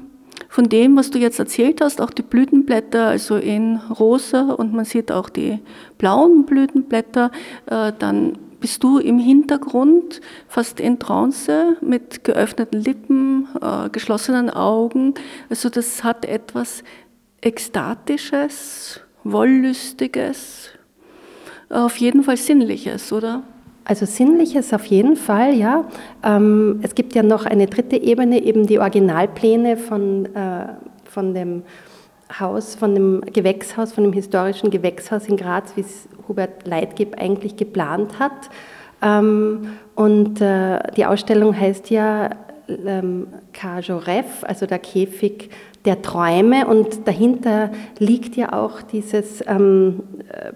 von 0.49 0.69
dem, 0.69 0.97
was 0.97 1.11
du 1.11 1.19
jetzt 1.19 1.39
erzählt 1.39 1.81
hast, 1.81 2.01
auch 2.01 2.11
die 2.11 2.23
Blütenblätter, 2.23 3.07
also 3.07 3.37
in 3.37 3.77
rosa 3.77 4.53
und 4.53 4.73
man 4.73 4.85
sieht 4.85 5.11
auch 5.11 5.29
die 5.29 5.59
blauen 5.99 6.45
Blütenblätter, 6.45 7.31
äh, 7.67 7.93
dann 7.99 8.39
bist 8.61 8.85
du 8.85 8.99
im 8.99 9.19
Hintergrund 9.19 10.21
fast 10.49 10.79
in 10.79 10.99
Trance 10.99 11.77
mit 11.81 12.23
geöffneten 12.23 12.81
Lippen, 12.81 13.49
äh, 13.61 13.89
geschlossenen 13.91 14.51
Augen. 14.51 15.15
Also 15.51 15.69
das 15.69 16.05
hat 16.05 16.25
etwas 16.25 16.85
Ekstatisches, 17.41 19.01
Wollüstiges, 19.25 20.71
auf 21.71 21.97
jeden 21.97 22.23
Fall 22.23 22.37
Sinnliches, 22.37 23.13
oder? 23.13 23.43
Also 23.85 24.07
Sinnliches 24.07 24.73
auf 24.73 24.85
jeden 24.87 25.17
Fall, 25.17 25.55
ja. 25.55 25.85
Ähm, 26.23 26.81
es 26.83 26.95
gibt 26.95 27.15
ja 27.15 27.23
noch 27.23 27.47
eine 27.47 27.67
dritte 27.67 27.97
Ebene, 27.97 28.43
eben 28.43 28.67
die 28.67 28.79
Originalpläne 28.79 29.77
von, 29.77 30.27
äh, 30.35 30.67
von 31.05 31.35
dem 31.35 31.63
Haus, 32.39 32.75
von 32.77 32.95
dem 32.95 33.21
Gewächshaus, 33.33 33.93
von 33.93 34.05
dem 34.05 34.13
historischen 34.13 34.71
Gewächshaus 34.71 35.27
in 35.29 35.37
Graz, 35.37 35.73
wie 35.75 35.81
es 35.81 36.09
Hubert 36.29 36.67
Leitgeb 36.67 37.21
eigentlich 37.21 37.57
geplant 37.57 38.19
hat. 38.19 38.51
Ähm, 39.03 39.73
und 39.97 40.41
äh, 40.41 40.79
die 40.97 41.05
Ausstellung 41.05 41.59
heißt 41.59 41.91
ja 41.91 42.31
ähm, 42.69 43.27
Kajoref, 43.53 44.45
also 44.45 44.67
der 44.67 44.79
Käfig 44.79 45.51
der 45.85 46.01
Träume 46.01 46.69
und 46.69 47.09
dahinter 47.09 47.73
liegt 47.99 48.37
ja 48.37 48.53
auch 48.53 48.83
dieses 48.83 49.43
ähm, 49.47 50.05
äh, 50.29 50.53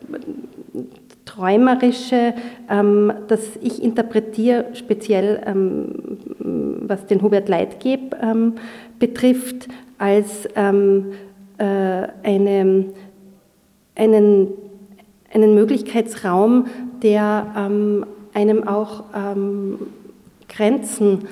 Träumerische, 1.37 2.35
ähm, 2.71 3.12
das 3.28 3.40
ich 3.61 3.83
interpretiere, 3.83 4.66
speziell 4.73 5.43
ähm, 5.47 5.88
was 6.88 7.07
den 7.07 7.21
Hubert 7.21 7.49
Leitgeb 7.49 8.16
ähm, 8.23 8.55
betrifft, 8.99 9.69
als 9.99 10.49
ähm, 10.57 11.12
äh, 11.59 11.64
eine, 11.64 12.87
einen, 13.95 14.49
einen 15.33 15.55
Möglichkeitsraum, 15.55 16.66
der 17.02 17.47
ähm, 17.57 18.07
einem 18.33 18.66
auch 18.66 19.05
ähm, 19.14 19.78
Grenzen 20.49 21.28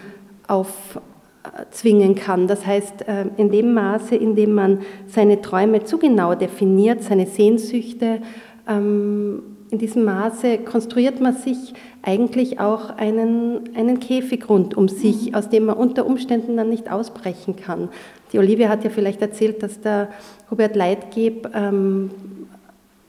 aufzwingen 0.48 2.14
kann. 2.14 2.46
Das 2.46 2.66
heißt, 2.66 3.08
äh, 3.08 3.26
in 3.38 3.50
dem 3.50 3.72
Maße, 3.72 4.16
in 4.16 4.36
dem 4.36 4.52
man 4.52 4.80
seine 5.06 5.40
Träume 5.40 5.84
zu 5.84 5.96
genau 5.98 6.34
definiert, 6.34 7.02
seine 7.02 7.26
Sehnsüchte, 7.26 8.20
ähm, 8.68 9.53
in 9.74 9.78
diesem 9.78 10.04
Maße 10.04 10.58
konstruiert 10.58 11.20
man 11.20 11.34
sich 11.34 11.74
eigentlich 12.00 12.60
auch 12.60 12.90
einen, 12.90 13.74
einen 13.74 13.98
Käfig 13.98 14.48
rund 14.48 14.76
um 14.76 14.86
sich, 14.86 15.30
mhm. 15.30 15.34
aus 15.34 15.48
dem 15.48 15.64
man 15.64 15.76
unter 15.76 16.06
Umständen 16.06 16.56
dann 16.56 16.68
nicht 16.68 16.92
ausbrechen 16.92 17.56
kann. 17.56 17.88
Die 18.32 18.38
Olivia 18.38 18.68
hat 18.68 18.84
ja 18.84 18.90
vielleicht 18.90 19.20
erzählt, 19.20 19.64
dass 19.64 19.80
der 19.80 20.10
Hubert 20.48 20.76
Leitgeb 20.76 21.50
ähm, 21.52 22.10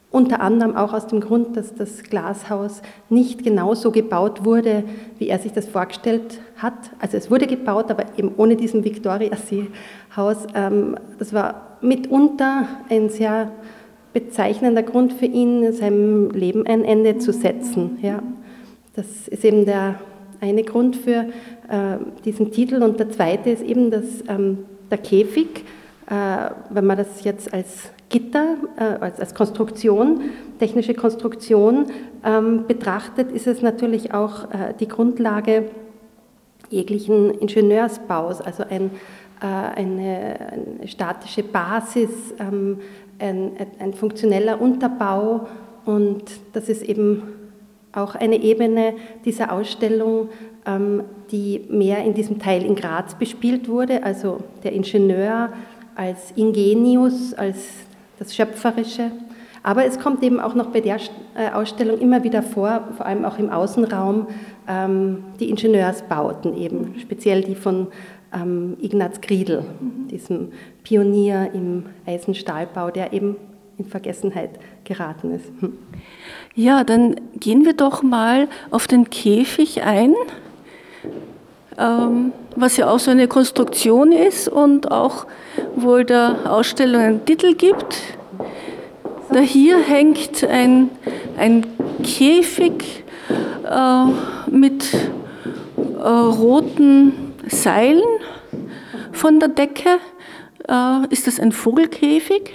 unter 0.10 0.42
anderem 0.42 0.76
auch 0.76 0.94
aus 0.94 1.06
dem 1.06 1.20
Grund, 1.20 1.56
dass 1.56 1.76
das 1.76 2.02
Glashaus 2.02 2.82
nicht 3.10 3.44
genauso 3.44 3.92
gebaut 3.92 4.44
wurde, 4.44 4.86
wie 5.20 5.28
er 5.28 5.38
sich 5.38 5.54
das 5.54 5.68
vorgestellt 5.68 6.40
hat. 6.58 6.74
Also 6.98 7.16
es 7.16 7.30
wurde 7.30 7.46
gebaut, 7.46 7.92
aber 7.92 8.06
eben 8.18 8.32
ohne 8.38 8.56
diesen 8.56 8.84
Victoria-See-Haus. 8.84 10.48
Ähm, 10.56 10.98
das 11.20 11.32
war 11.32 11.78
mitunter 11.82 12.68
ein 12.90 13.10
sehr 13.10 13.52
bezeichnender 14.16 14.82
Grund 14.82 15.12
für 15.12 15.26
ihn, 15.26 15.74
seinem 15.74 16.32
Leben 16.32 16.66
ein 16.66 16.86
Ende 16.86 17.18
zu 17.18 17.34
setzen. 17.34 18.00
Ja. 18.02 18.24
Das 18.96 19.28
ist 19.28 19.44
eben 19.44 19.66
der 19.66 20.00
eine 20.40 20.64
Grund 20.64 20.96
für 20.96 21.26
äh, 21.68 21.98
diesen 22.24 22.50
Titel. 22.52 22.82
Und 22.82 22.98
der 22.98 23.12
zweite 23.12 23.50
ist 23.50 23.62
eben 23.62 23.92
dass, 23.92 24.06
ähm, 24.30 24.60
der 24.90 25.00
Käfig, 25.00 25.66
äh, 26.10 26.14
wenn 26.70 26.86
man 26.86 26.98
das 26.98 27.26
jetzt 27.26 27.54
als 27.54 27.92
Gitter, 28.08 28.56
äh, 28.78 28.84
als, 28.84 29.20
als 29.20 29.36
Konstruktion, 29.36 30.22
technische 30.60 30.94
Konstruktion 30.94 31.88
ähm, 32.24 32.64
betrachtet, 32.68 33.34
ist 33.34 33.48
es 33.48 33.62
natürlich 33.62 34.14
auch 34.14 34.46
äh, 34.46 34.74
die 34.80 34.88
Grundlage 34.88 35.66
jeglichen 36.70 37.32
Ingenieursbaus, 37.32 38.40
also 38.40 38.64
ein, 38.70 38.92
äh, 39.42 39.46
eine, 39.46 40.36
eine, 40.80 40.88
statische 40.88 41.44
Basis, 41.44 42.10
ähm, 42.40 42.80
ein, 43.20 43.52
ein 43.80 43.94
funktioneller 43.94 44.62
Unterbau 44.62 45.48
und 45.86 46.24
das 46.54 46.70
ist 46.70 46.84
eben 46.84 47.24
auch 47.94 48.16
eine 48.16 48.42
Ebene 48.42 48.94
dieser 49.24 49.52
Ausstellung, 49.52 50.30
ähm, 50.66 51.04
die 51.32 51.62
mehr 51.70 52.04
in 52.04 52.14
diesem 52.14 52.40
Teil 52.40 52.64
in 52.64 52.76
Graz 52.76 53.16
bespielt 53.16 53.70
wurde, 53.70 54.04
also 54.04 54.40
der 54.64 54.74
Ingenieur 54.74 55.50
als 55.96 56.32
Ingenius, 56.36 57.34
als 57.34 57.58
das 58.20 58.36
Schöpferische. 58.36 59.12
Aber 59.64 59.86
es 59.86 60.00
kommt 60.00 60.22
eben 60.22 60.40
auch 60.40 60.54
noch 60.54 60.68
bei 60.68 60.82
der 60.82 60.98
äh, 61.36 61.50
Ausstellung 61.52 61.98
immer 62.00 62.24
wieder 62.24 62.44
vor, 62.44 62.90
vor 62.96 63.06
allem 63.06 63.26
auch 63.26 63.40
im 63.40 63.50
Außenraum, 63.50 64.28
ähm, 64.68 65.24
die 65.40 65.50
Ingenieursbauten 65.50 66.56
eben, 66.56 66.96
speziell 67.00 67.42
die 67.42 67.56
von 67.56 67.88
ähm, 68.36 68.78
Ignaz 68.82 69.22
Griedel, 69.22 69.64
diesem 70.12 70.52
Pionier 70.84 71.50
im 71.54 71.86
Eisenstahlbau, 72.06 72.92
der 72.92 73.14
eben 73.14 73.38
in 73.78 73.86
Vergessenheit 73.86 74.52
geraten 74.84 75.32
ist. 75.34 75.52
Hm. 75.60 75.78
Ja, 76.56 76.84
dann 76.84 77.16
gehen 77.40 77.66
wir 77.66 77.74
doch 77.74 78.04
mal 78.04 78.48
auf 78.72 78.88
den 78.88 79.10
Käfig 79.10 79.84
ein, 79.84 80.14
ähm, 81.78 82.32
was 82.56 82.78
ja 82.78 82.90
auch 82.90 83.00
so 83.00 83.12
eine 83.12 83.28
Konstruktion 83.28 84.12
ist 84.12 84.48
und 84.48 84.92
auch 84.92 85.26
wohl 85.76 86.06
der 86.06 86.50
Ausstellung 86.50 87.02
einen 87.02 87.26
Titel 87.26 87.56
gibt. 87.56 88.02
Da 89.32 89.40
hier 89.40 89.80
hängt 89.80 90.44
ein, 90.46 90.90
ein 91.38 91.66
Käfig 92.04 93.04
äh, 93.70 94.06
mit 94.50 94.94
äh, 94.94 96.08
roten 96.08 97.25
Seilen 97.48 98.04
von 99.12 99.40
der 99.40 99.50
Decke. 99.50 99.98
Äh, 100.68 101.08
ist 101.10 101.28
das 101.28 101.40
ein 101.40 101.52
Vogelkäfig? 101.52 102.54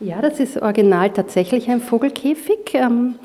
Ja, 0.00 0.20
das 0.20 0.40
ist 0.40 0.60
original 0.60 1.10
tatsächlich 1.10 1.70
ein 1.70 1.80
Vogelkäfig. 1.80 2.74
Ähm, 2.74 3.16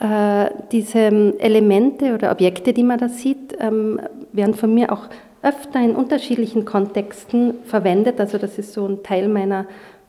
äh, 0.00 0.50
diese 0.72 0.98
Elemente 1.38 2.14
oder 2.14 2.32
Objekte, 2.32 2.72
die 2.72 2.82
man 2.82 2.98
da 2.98 3.08
sieht, 3.08 3.56
ähm, 3.60 4.00
werden 4.32 4.54
von 4.54 4.74
mir 4.74 4.92
auch 4.92 5.08
öfter 5.42 5.80
in 5.80 5.94
unterschiedlichen 5.94 6.64
Kontexten 6.64 7.54
verwendet. 7.64 8.20
Also 8.20 8.38
das 8.38 8.58
ist 8.58 8.72
so 8.72 8.86
ein 8.86 9.02
Teil 9.02 9.28
meiner 9.28 9.66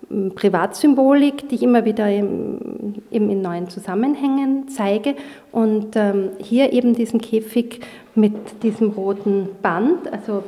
ähm, 0.09 0.33
Privatsymbolik, 0.33 1.49
die 1.49 1.55
ich 1.55 1.63
immer 1.63 1.85
wieder 1.85 2.09
eben 2.09 3.01
in 3.09 3.41
neuen 3.41 3.69
Zusammenhängen 3.69 4.69
zeige. 4.69 5.15
Und 5.51 5.95
ähm, 5.95 6.29
hier 6.39 6.73
eben 6.73 6.95
diesen 6.95 7.21
Käfig 7.21 7.81
mit 8.15 8.63
diesem 8.63 8.91
roten 8.91 9.49
Band. 9.61 10.11
Also 10.11 10.43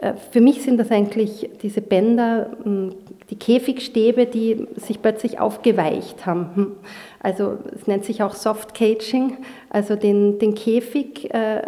äh, 0.00 0.14
für 0.30 0.40
mich 0.40 0.62
sind 0.62 0.78
das 0.78 0.90
eigentlich 0.90 1.50
diese 1.62 1.80
Bänder, 1.80 2.50
ähm, 2.64 2.94
die 3.30 3.36
Käfigstäbe, 3.36 4.26
die 4.26 4.66
sich 4.76 5.00
plötzlich 5.00 5.38
aufgeweicht 5.38 6.26
haben. 6.26 6.50
Hm. 6.54 6.72
Also 7.20 7.58
es 7.74 7.86
nennt 7.86 8.04
sich 8.04 8.22
auch 8.22 8.34
Soft 8.34 8.74
Caging. 8.74 9.38
Also 9.68 9.96
den, 9.96 10.38
den 10.38 10.54
Käfig, 10.54 11.32
äh, 11.32 11.62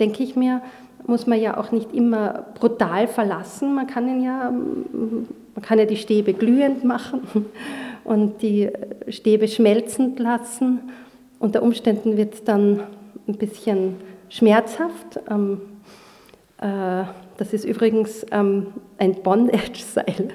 denke 0.00 0.22
ich 0.22 0.36
mir, 0.36 0.62
muss 1.06 1.26
man 1.26 1.40
ja 1.40 1.56
auch 1.56 1.70
nicht 1.72 1.94
immer 1.94 2.46
brutal 2.58 3.06
verlassen. 3.06 3.74
Man 3.74 3.86
kann 3.86 4.08
ihn 4.08 4.24
ja, 4.24 4.50
man 4.50 5.62
kann 5.62 5.78
ja 5.78 5.84
die 5.84 5.96
Stäbe 5.96 6.32
glühend 6.32 6.84
machen 6.84 7.22
und 8.04 8.42
die 8.42 8.70
Stäbe 9.08 9.46
schmelzend 9.46 10.18
lassen. 10.18 10.80
Unter 11.38 11.62
Umständen 11.62 12.16
wird 12.16 12.48
dann 12.48 12.80
ein 13.28 13.36
bisschen 13.36 13.96
schmerzhaft. 14.28 15.20
Ähm, 15.28 15.60
äh, 16.60 17.04
das 17.36 17.52
ist 17.52 17.64
übrigens 17.64 18.24
ähm, 18.30 18.68
ein 18.98 19.22
Bondage-Seil. 19.22 20.28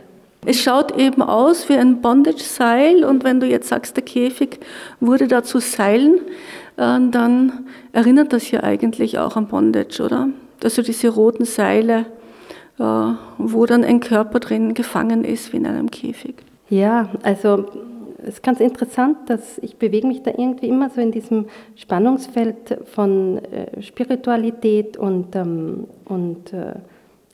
Es 0.45 0.59
schaut 0.61 0.97
eben 0.97 1.21
aus 1.21 1.69
wie 1.69 1.75
ein 1.75 2.01
Bondage-Seil 2.01 3.03
und 3.03 3.23
wenn 3.23 3.39
du 3.39 3.47
jetzt 3.47 3.69
sagst, 3.69 3.95
der 3.95 4.03
Käfig 4.03 4.59
wurde 4.99 5.27
da 5.27 5.43
zu 5.43 5.59
Seilen, 5.59 6.19
äh, 6.77 6.99
dann 7.11 7.65
erinnert 7.93 8.33
das 8.33 8.49
ja 8.49 8.63
eigentlich 8.63 9.19
auch 9.19 9.35
an 9.35 9.47
Bondage, 9.47 10.01
oder? 10.03 10.29
Also 10.63 10.81
diese 10.81 11.09
roten 11.09 11.45
Seile, 11.45 12.05
äh, 12.79 13.13
wo 13.37 13.65
dann 13.65 13.83
ein 13.83 13.99
Körper 13.99 14.39
drin 14.39 14.73
gefangen 14.73 15.23
ist 15.23 15.53
wie 15.53 15.57
in 15.57 15.67
einem 15.67 15.91
Käfig. 15.91 16.35
Ja, 16.69 17.09
also 17.23 17.65
es 18.23 18.35
ist 18.35 18.43
ganz 18.43 18.59
interessant, 18.59 19.29
dass 19.29 19.57
ich 19.59 19.77
bewege 19.77 20.07
mich 20.07 20.21
da 20.21 20.31
irgendwie 20.31 20.67
immer 20.67 20.89
so 20.89 21.01
in 21.01 21.11
diesem 21.11 21.47
Spannungsfeld 21.75 22.79
von 22.85 23.37
äh, 23.37 23.81
Spiritualität 23.81 24.97
und, 24.97 25.35
ähm, 25.35 25.87
und 26.05 26.53
äh, 26.53 26.73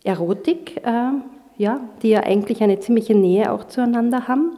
Erotik, 0.03 0.77
äh, 0.85 1.11
ja, 1.57 1.81
die 2.01 2.09
ja 2.09 2.21
eigentlich 2.21 2.61
eine 2.61 2.79
ziemliche 2.79 3.15
Nähe 3.15 3.51
auch 3.51 3.65
zueinander 3.65 4.27
haben. 4.27 4.57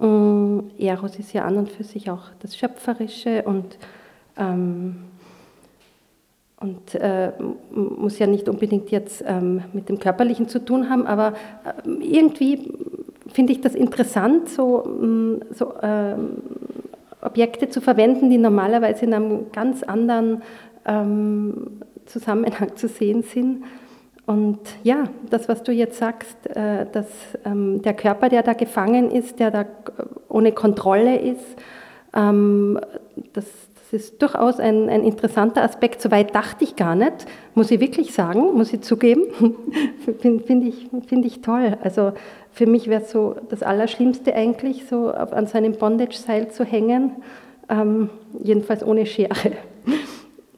Ähm, 0.00 0.70
Eros 0.78 1.18
ist 1.18 1.32
ja 1.32 1.44
an 1.44 1.56
und 1.56 1.70
für 1.70 1.84
sich 1.84 2.10
auch 2.10 2.24
das 2.40 2.56
Schöpferische 2.56 3.42
und, 3.44 3.78
ähm, 4.36 4.96
und 6.60 6.94
äh, 6.94 7.32
muss 7.70 8.18
ja 8.18 8.26
nicht 8.26 8.48
unbedingt 8.48 8.90
jetzt 8.90 9.24
ähm, 9.26 9.62
mit 9.72 9.88
dem 9.88 9.98
Körperlichen 9.98 10.48
zu 10.48 10.64
tun 10.64 10.90
haben, 10.90 11.06
aber 11.06 11.34
äh, 11.64 11.90
irgendwie 12.02 12.72
finde 13.34 13.52
ich 13.52 13.60
das 13.60 13.74
interessant, 13.74 14.48
so, 14.48 14.84
mm, 14.84 15.40
so 15.50 15.74
ähm, 15.82 16.38
Objekte 17.20 17.68
zu 17.68 17.80
verwenden, 17.80 18.30
die 18.30 18.38
normalerweise 18.38 19.04
in 19.04 19.12
einem 19.12 19.52
ganz 19.52 19.82
anderen 19.82 20.42
ähm, 20.86 21.80
Zusammenhang 22.06 22.76
zu 22.76 22.86
sehen 22.88 23.22
sind. 23.22 23.64
Und 24.26 24.60
ja, 24.84 25.04
das, 25.28 25.48
was 25.48 25.62
du 25.64 25.72
jetzt 25.72 25.98
sagst, 25.98 26.46
äh, 26.46 26.86
dass 26.90 27.08
ähm, 27.44 27.82
der 27.82 27.94
Körper, 27.94 28.28
der 28.28 28.42
da 28.42 28.52
gefangen 28.52 29.10
ist, 29.10 29.40
der 29.40 29.50
da 29.50 29.66
ohne 30.28 30.52
Kontrolle 30.52 31.18
ist, 31.18 31.44
ähm, 32.14 32.78
das, 33.32 33.46
das 33.90 34.00
ist 34.00 34.22
durchaus 34.22 34.60
ein, 34.60 34.88
ein 34.88 35.04
interessanter 35.04 35.62
Aspekt. 35.62 36.00
Soweit 36.00 36.34
dachte 36.34 36.64
ich 36.64 36.74
gar 36.74 36.94
nicht, 36.94 37.26
muss 37.54 37.70
ich 37.70 37.80
wirklich 37.80 38.14
sagen, 38.14 38.54
muss 38.54 38.72
ich 38.72 38.80
zugeben. 38.80 39.24
Finde 40.20 40.42
find 40.42 40.64
ich, 40.64 40.88
find 41.06 41.26
ich 41.26 41.42
toll. 41.42 41.76
Also 41.82 42.12
für 42.50 42.66
mich 42.66 42.88
wäre 42.88 43.04
so 43.04 43.36
das 43.50 43.62
Allerschlimmste 43.62 44.34
eigentlich, 44.34 44.86
so 44.86 45.08
an 45.10 45.46
so 45.46 45.58
einem 45.58 45.72
Bondage-Seil 45.72 46.50
zu 46.50 46.64
hängen, 46.64 47.12
ähm, 47.68 48.08
jedenfalls 48.42 48.84
ohne 48.84 49.06
Schere. 49.06 49.34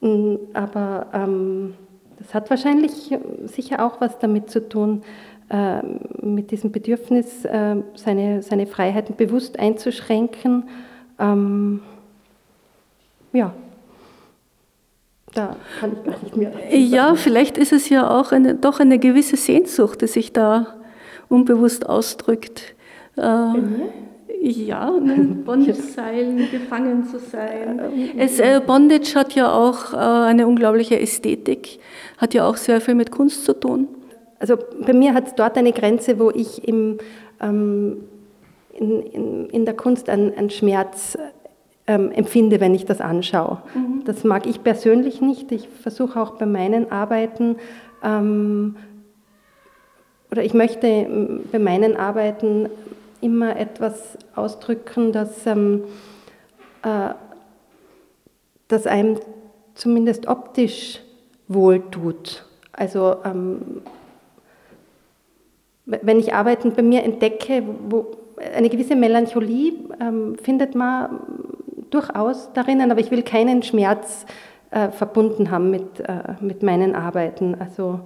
Mm, 0.02 0.36
aber 0.52 1.06
ähm, 1.14 1.72
das 2.18 2.34
hat 2.34 2.50
wahrscheinlich 2.50 3.16
sicher 3.46 3.82
auch 3.82 3.98
was 3.98 4.18
damit 4.18 4.50
zu 4.50 4.68
tun, 4.68 5.02
äh, 5.48 5.80
mit 6.20 6.50
diesem 6.50 6.70
Bedürfnis, 6.70 7.46
äh, 7.46 7.76
seine, 7.94 8.42
seine 8.42 8.66
Freiheiten 8.66 9.16
bewusst 9.16 9.58
einzuschränken. 9.58 10.64
Ähm, 11.18 11.80
ja, 13.37 13.53
da 15.37 15.57
kann 15.81 15.92
ich 15.92 16.05
gar 16.05 16.22
nicht 16.22 16.37
mehr. 16.37 16.53
Ja, 16.70 17.14
vielleicht 17.14 17.59
ist 17.59 17.72
es 17.72 17.88
ja 17.88 18.09
auch 18.09 18.33
eine, 18.33 18.55
doch 18.55 18.81
eine 18.81 18.99
gewisse 18.99 19.37
Sehnsucht, 19.37 20.01
die 20.01 20.07
sich 20.07 20.33
da 20.33 20.66
unbewusst 21.29 21.88
ausdrückt. 21.88 22.75
Äh, 23.16 23.53
ja, 24.40 24.88
in 24.96 25.44
Bondage-Seilen 25.44 26.51
gefangen 26.51 27.05
zu 27.05 27.18
sein. 27.18 27.81
Es, 28.16 28.38
äh, 28.38 28.61
Bondage 28.64 29.14
hat 29.14 29.35
ja 29.35 29.53
auch 29.53 29.92
äh, 29.92 29.96
eine 29.96 30.46
unglaubliche 30.46 30.99
Ästhetik, 30.99 31.81
hat 32.18 32.33
ja 32.33 32.49
auch 32.49 32.57
sehr 32.57 32.81
viel 32.81 32.94
mit 32.94 33.11
Kunst 33.11 33.44
zu 33.44 33.53
tun. 33.53 33.88
Also 34.38 34.57
bei 34.87 34.92
mir 34.92 35.14
hat 35.14 35.29
es 35.29 35.35
dort 35.35 35.57
eine 35.57 35.72
Grenze, 35.72 36.18
wo 36.18 36.31
ich 36.31 36.66
im, 36.66 36.99
ähm, 37.40 38.05
in, 38.75 39.03
in, 39.03 39.46
in, 39.51 39.64
der 39.64 39.75
Kunst 39.75 40.09
einen, 40.09 40.35
einen 40.37 40.51
Schmerz 40.51 41.16
ähm, 41.87 42.11
empfinde, 42.11 42.61
wenn 42.61 42.75
ich 42.75 42.85
das 42.85 43.01
anschaue. 43.01 43.62
Mhm. 43.75 44.05
Das 44.05 44.25
mag 44.25 44.46
ich 44.46 44.62
persönlich 44.62 45.20
nicht. 45.20 45.53
Ich 45.53 45.68
versuche 45.68 46.20
auch 46.20 46.33
bei 46.33 46.46
meinen 46.46 46.90
Arbeiten 46.90 47.57
ähm, 48.03 48.77
oder 50.31 50.44
ich 50.44 50.55
möchte 50.55 50.87
ähm, 50.87 51.40
bei 51.53 51.59
meinen 51.59 51.96
Arbeiten 51.96 52.68
immer 53.20 53.57
etwas 53.57 54.18
ausdrücken, 54.35 55.12
das, 55.12 55.46
ähm, 55.46 55.85
äh, 56.83 57.11
das 58.68 58.87
einem 58.87 59.18
zumindest 59.75 60.27
optisch 60.27 61.01
wohltut. 61.49 62.44
Also 62.72 63.16
ähm, 63.25 63.83
wenn 65.87 66.18
ich 66.18 66.35
Arbeiten 66.35 66.72
bei 66.72 66.83
mir 66.83 67.05
entdecke, 67.05 67.62
wo, 67.88 68.07
eine 68.55 68.68
gewisse 68.68 68.96
Melancholie 68.96 69.72
ähm, 70.01 70.37
findet 70.42 70.75
man 70.75 71.20
durchaus 71.90 72.53
darin, 72.53 72.81
aber 72.90 73.01
ich 73.01 73.11
will 73.11 73.22
keinen 73.22 73.62
Schmerz 73.62 74.27
äh, 74.70 74.90
verbunden 74.90 75.51
haben 75.51 75.70
mit, 75.70 76.01
äh, 76.01 76.35
mit 76.40 76.62
meinen 76.62 76.94
Arbeiten. 76.94 77.57
Also 77.59 78.01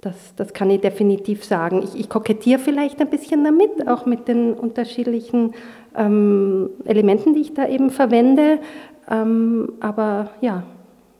das, 0.00 0.34
das 0.36 0.52
kann 0.52 0.70
ich 0.70 0.80
definitiv 0.80 1.44
sagen. 1.44 1.82
Ich, 1.82 1.98
ich 1.98 2.08
kokettiere 2.08 2.58
vielleicht 2.58 3.00
ein 3.00 3.08
bisschen 3.08 3.44
damit, 3.44 3.88
auch 3.88 4.04
mit 4.06 4.28
den 4.28 4.52
unterschiedlichen 4.52 5.54
ähm, 5.96 6.70
Elementen, 6.84 7.34
die 7.34 7.40
ich 7.40 7.54
da 7.54 7.66
eben 7.66 7.90
verwende. 7.90 8.58
Ähm, 9.10 9.72
aber 9.80 10.30
ja, 10.40 10.64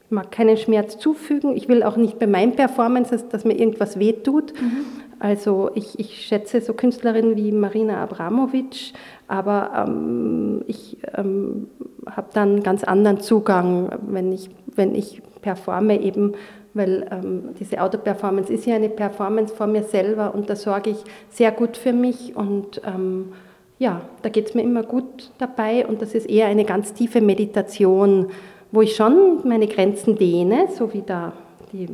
ich 0.04 0.10
mag 0.10 0.30
keinen 0.30 0.56
Schmerz 0.56 0.98
zufügen. 0.98 1.56
Ich 1.56 1.68
will 1.68 1.82
auch 1.82 1.96
nicht 1.96 2.18
bei 2.18 2.26
meinen 2.26 2.52
Performances, 2.52 3.28
dass 3.28 3.44
mir 3.44 3.58
irgendwas 3.58 3.98
wehtut. 3.98 4.52
Mhm. 4.60 4.84
Also 5.24 5.70
ich, 5.74 5.98
ich, 5.98 6.26
schätze 6.26 6.60
so 6.60 6.74
Künstlerinnen 6.74 7.34
wie 7.34 7.50
Marina 7.50 8.02
Abramovic, 8.02 8.92
aber 9.26 9.86
ähm, 9.88 10.62
ich 10.66 10.98
ähm, 11.16 11.68
habe 12.04 12.28
dann 12.34 12.50
einen 12.50 12.62
ganz 12.62 12.84
anderen 12.84 13.20
Zugang, 13.20 13.88
wenn 14.06 14.32
ich, 14.32 14.50
wenn 14.76 14.94
ich 14.94 15.22
performe 15.40 15.98
eben, 15.98 16.34
weil 16.74 17.08
ähm, 17.10 17.54
diese 17.58 17.80
Autoperformance 17.80 18.52
ist 18.52 18.66
ja 18.66 18.74
eine 18.74 18.90
Performance 18.90 19.54
vor 19.54 19.66
mir 19.66 19.84
selber 19.84 20.34
und 20.34 20.50
da 20.50 20.56
sorge 20.56 20.90
ich 20.90 21.02
sehr 21.30 21.52
gut 21.52 21.78
für 21.78 21.94
mich 21.94 22.36
und 22.36 22.82
ähm, 22.84 23.32
ja, 23.78 24.02
da 24.20 24.28
geht 24.28 24.48
es 24.48 24.54
mir 24.54 24.62
immer 24.62 24.82
gut 24.82 25.30
dabei 25.38 25.86
und 25.86 26.02
das 26.02 26.14
ist 26.14 26.28
eher 26.28 26.48
eine 26.48 26.66
ganz 26.66 26.92
tiefe 26.92 27.22
Meditation, 27.22 28.26
wo 28.72 28.82
ich 28.82 28.94
schon 28.94 29.40
meine 29.44 29.68
Grenzen 29.68 30.16
dehne, 30.16 30.68
so 30.76 30.92
wie 30.92 31.00
da 31.00 31.32
die, 31.74 31.88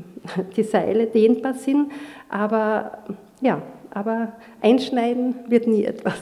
die 0.56 0.62
Seile 0.62 1.06
dehnbar 1.06 1.54
sind, 1.54 1.90
aber 2.28 2.98
ja, 3.40 3.62
aber 3.92 4.32
einschneiden 4.60 5.34
wird 5.48 5.66
nie 5.66 5.84
etwas. 5.84 6.14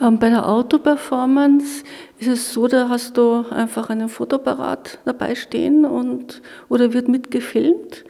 Ähm, 0.00 0.18
bei 0.18 0.28
der 0.28 0.46
Autoperformance 0.46 1.84
ist 2.18 2.28
es 2.28 2.52
so, 2.52 2.66
da 2.66 2.88
hast 2.88 3.16
du 3.16 3.44
einfach 3.50 3.88
einen 3.88 4.08
Fotoapparat 4.08 4.98
dabei 5.04 5.34
stehen 5.34 5.84
und, 5.86 6.42
oder 6.68 6.92
wird 6.92 7.08
mitgefilmt 7.08 8.04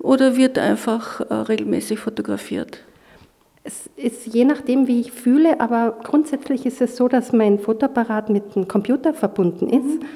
oder 0.00 0.36
wird 0.36 0.58
einfach 0.58 1.20
äh, 1.20 1.34
regelmäßig 1.34 2.00
fotografiert? 2.00 2.80
Es 3.62 3.88
ist 3.96 4.26
je 4.26 4.44
nachdem, 4.44 4.88
wie 4.88 5.00
ich 5.00 5.12
fühle, 5.12 5.60
aber 5.60 5.98
grundsätzlich 6.02 6.64
ist 6.64 6.80
es 6.80 6.96
so, 6.96 7.06
dass 7.06 7.32
mein 7.32 7.58
Fotoapparat 7.58 8.30
mit 8.30 8.54
dem 8.56 8.66
Computer 8.66 9.12
verbunden 9.12 9.68
ist. 9.68 10.02
Mhm 10.02 10.06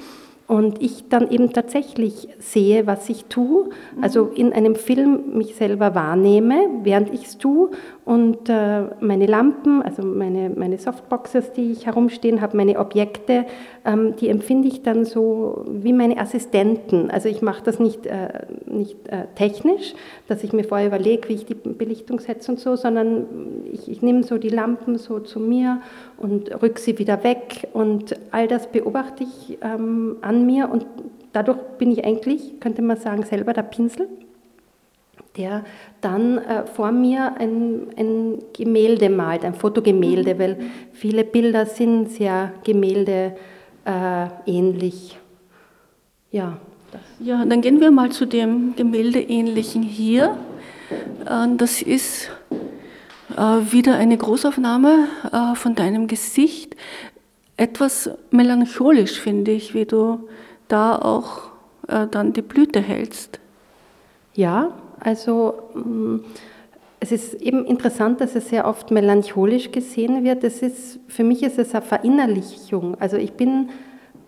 und 0.47 0.81
ich 0.81 1.07
dann 1.09 1.29
eben 1.29 1.53
tatsächlich 1.53 2.27
sehe, 2.39 2.85
was 2.85 3.09
ich 3.09 3.25
tue, 3.25 3.69
also 4.01 4.25
in 4.27 4.53
einem 4.53 4.75
Film 4.75 5.37
mich 5.37 5.55
selber 5.55 5.95
wahrnehme, 5.95 6.55
während 6.83 7.13
ich 7.13 7.23
es 7.25 7.37
tue 7.37 7.71
und 8.05 8.49
äh, 8.49 8.81
meine 8.99 9.27
Lampen, 9.27 9.81
also 9.81 10.03
meine, 10.03 10.49
meine 10.49 10.77
Softboxes, 10.77 11.53
die 11.53 11.71
ich 11.71 11.85
herumstehen 11.85 12.41
habe, 12.41 12.57
meine 12.57 12.77
Objekte, 12.77 13.45
ähm, 13.85 14.15
die 14.17 14.27
empfinde 14.27 14.67
ich 14.67 14.83
dann 14.83 15.05
so 15.05 15.63
wie 15.69 15.93
meine 15.93 16.17
Assistenten. 16.17 17.09
Also 17.09 17.29
ich 17.29 17.41
mache 17.41 17.63
das 17.63 17.79
nicht, 17.79 18.05
äh, 18.05 18.45
nicht 18.65 19.07
äh, 19.07 19.27
technisch, 19.35 19.93
dass 20.27 20.43
ich 20.43 20.51
mir 20.51 20.65
vorher 20.65 20.87
überlege, 20.87 21.29
wie 21.29 21.33
ich 21.33 21.45
die 21.45 21.53
Belichtung 21.53 22.19
setze 22.19 22.51
und 22.51 22.59
so, 22.59 22.75
sondern 22.75 23.25
ich, 23.71 23.89
ich 23.89 24.01
nehme 24.01 24.23
so 24.23 24.37
die 24.37 24.49
Lampen 24.49 24.97
so 24.97 25.19
zu 25.19 25.39
mir 25.39 25.81
und 26.17 26.61
rück 26.61 26.79
sie 26.79 26.99
wieder 26.99 27.23
weg. 27.23 27.69
Und 27.71 28.17
all 28.31 28.49
das 28.49 28.67
beobachte 28.67 29.23
ich 29.23 29.59
ähm, 29.61 30.17
an 30.19 30.45
mir. 30.45 30.69
Und 30.69 30.85
dadurch 31.31 31.59
bin 31.77 31.89
ich 31.89 32.03
eigentlich, 32.03 32.59
könnte 32.59 32.81
man 32.81 32.97
sagen, 32.97 33.23
selber 33.23 33.53
der 33.53 33.63
Pinsel 33.63 34.09
der 35.37 35.63
dann 36.01 36.37
äh, 36.37 36.65
vor 36.65 36.91
mir 36.91 37.35
ein, 37.37 37.87
ein, 37.97 38.39
Gemälde 38.53 39.09
malt, 39.09 39.43
ein 39.43 39.55
Fotogemälde, 39.55 40.35
mhm. 40.35 40.39
weil 40.39 40.57
viele 40.91 41.23
Bilder 41.23 41.65
sind 41.65 42.11
sehr 42.11 42.53
Gemälde 42.63 43.35
äh, 43.85 44.27
ähnlich. 44.45 45.17
Ja, 46.31 46.57
ja, 47.19 47.43
dann 47.45 47.61
gehen 47.61 47.79
wir 47.79 47.91
mal 47.91 48.11
zu 48.11 48.25
dem 48.25 48.75
Gemäldeähnlichen 48.75 49.81
hier. 49.81 50.37
Äh, 51.25 51.47
das 51.57 51.81
ist 51.81 52.29
äh, 53.35 53.71
wieder 53.71 53.95
eine 53.95 54.17
Großaufnahme 54.17 55.07
äh, 55.31 55.55
von 55.55 55.75
deinem 55.75 56.07
Gesicht. 56.07 56.75
Etwas 57.57 58.09
melancholisch 58.31 59.19
finde 59.19 59.51
ich, 59.51 59.73
wie 59.73 59.85
du 59.85 60.27
da 60.67 60.97
auch 60.97 61.51
äh, 61.87 62.07
dann 62.07 62.33
die 62.33 62.41
Blüte 62.41 62.81
hältst. 62.81 63.39
Ja, 64.33 64.71
also 65.03 65.53
mm, 65.73 66.19
es 66.99 67.11
ist 67.11 67.33
eben 67.41 67.65
interessant, 67.65 68.21
dass 68.21 68.33
es 68.33 68.47
sehr 68.47 68.65
oft 68.65 68.89
melancholisch 68.89 69.71
gesehen 69.71 70.23
wird. 70.23 70.43
Es 70.45 70.61
ist, 70.61 70.99
für 71.07 71.25
mich 71.25 71.43
ist 71.43 71.59
es 71.59 71.75
eine 71.75 71.83
Verinnerlichung. 71.83 72.95
Also 72.99 73.17
ich 73.17 73.33
bin, 73.33 73.69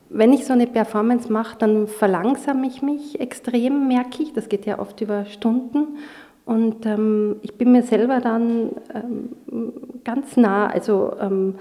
wenn 0.09 0.33
ich 0.33 0.45
so 0.45 0.51
eine 0.51 0.67
Performance 0.67 1.31
mache, 1.31 1.57
dann 1.57 1.87
verlangsame 1.87 2.67
ich 2.67 2.81
mich 2.81 3.21
extrem, 3.21 3.87
merke 3.87 4.23
ich. 4.23 4.33
Das 4.33 4.49
geht 4.49 4.65
ja 4.65 4.79
oft 4.79 4.99
über 4.99 5.25
Stunden. 5.25 5.97
Und 6.43 6.85
ähm, 6.85 7.37
ich 7.43 7.57
bin 7.57 7.71
mir 7.71 7.81
selber 7.81 8.19
dann 8.19 8.71
ähm, 8.93 9.73
ganz 10.03 10.35
nah. 10.35 10.67
Also 10.67 11.13
ähm, 11.19 11.55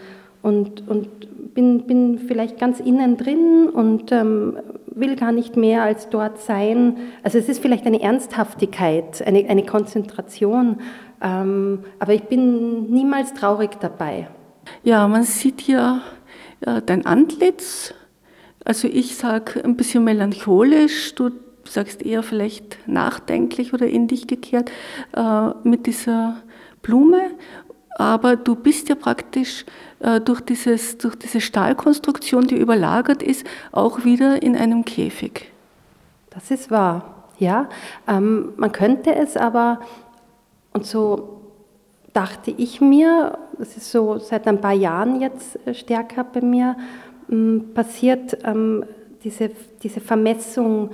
und, 0.45 0.87
und 0.87 1.55
bin, 1.55 1.87
bin 1.87 2.19
vielleicht 2.19 2.59
ganz 2.59 2.79
innen 2.79 3.17
drin 3.17 3.71
und 3.73 4.13
ähm, 4.13 4.59
will 4.87 5.17
gar 5.17 5.33
nicht 5.33 5.57
mehr 5.57 5.83
als 5.83 6.11
dort 6.11 6.39
sein. 6.39 6.99
Also 7.23 7.39
es 7.39 7.49
ist 7.49 7.63
vielleicht 7.63 7.87
eine 7.87 8.03
Ernsthaftigkeit, 8.03 9.27
eine, 9.27 9.49
eine 9.49 9.65
Konzentration, 9.65 10.77
ähm, 11.23 11.81
aber 11.99 12.13
ich 12.13 12.25
bin 12.25 12.91
niemals 12.91 13.33
traurig 13.33 13.81
dabei. 13.81 14.29
Ja, 14.83 15.09
man 15.09 15.23
sieht 15.23 15.63
hier 15.63 16.03
ja, 16.65 16.81
dein 16.83 17.07
Antlitz. 17.07 17.95
Also 18.65 18.87
ich 18.87 19.17
sage 19.17 19.65
ein 19.65 19.77
bisschen 19.77 20.05
melancholisch, 20.05 21.15
du 21.15 21.31
sagst 21.65 22.03
eher 22.03 22.23
vielleicht 22.23 22.87
nachdenklich 22.87 23.73
oder 23.73 23.87
in 23.87 24.09
dich 24.09 24.27
gekehrt 24.27 24.71
äh, 25.17 25.51
mit 25.63 25.87
dieser 25.87 26.37
Blume. 26.83 27.31
Aber 27.97 28.37
du 28.37 28.57
bist 28.57 28.89
ja 28.89 28.97
praktisch 28.97 29.65
äh, 29.65 29.94
durch, 30.25 30.41
dieses, 30.43 30.99
durch 30.99 31.17
diese 31.17 31.41
Stahlkonstruktion, 31.41 32.47
die 32.47 32.59
überlagert 32.59 33.23
ist, 33.23 33.47
auch 33.73 34.05
wieder 34.05 34.43
in 34.43 34.57
einem 34.57 34.85
Käfig. 34.85 35.51
Das 36.31 36.51
ist 36.51 36.71
wahr, 36.71 37.25
ja. 37.39 37.69
Ähm, 38.09 38.53
man 38.57 38.73
könnte 38.73 39.15
es 39.15 39.37
aber, 39.37 39.81
und 40.73 40.85
so 40.85 41.41
dachte 42.13 42.53
ich 42.57 42.81
mir, 42.81 43.39
das 43.59 43.77
ist 43.77 43.91
so 43.91 44.19
seit 44.19 44.47
ein 44.47 44.61
paar 44.61 44.73
Jahren 44.73 45.21
jetzt 45.21 45.59
äh, 45.67 45.75
stärker 45.75 46.25
bei 46.25 46.41
mir 46.41 46.77
ähm, 47.31 47.71
passiert, 47.75 48.39
ähm, 48.45 48.85
diese, 49.23 49.51
diese 49.83 50.01
Vermessung 50.01 50.91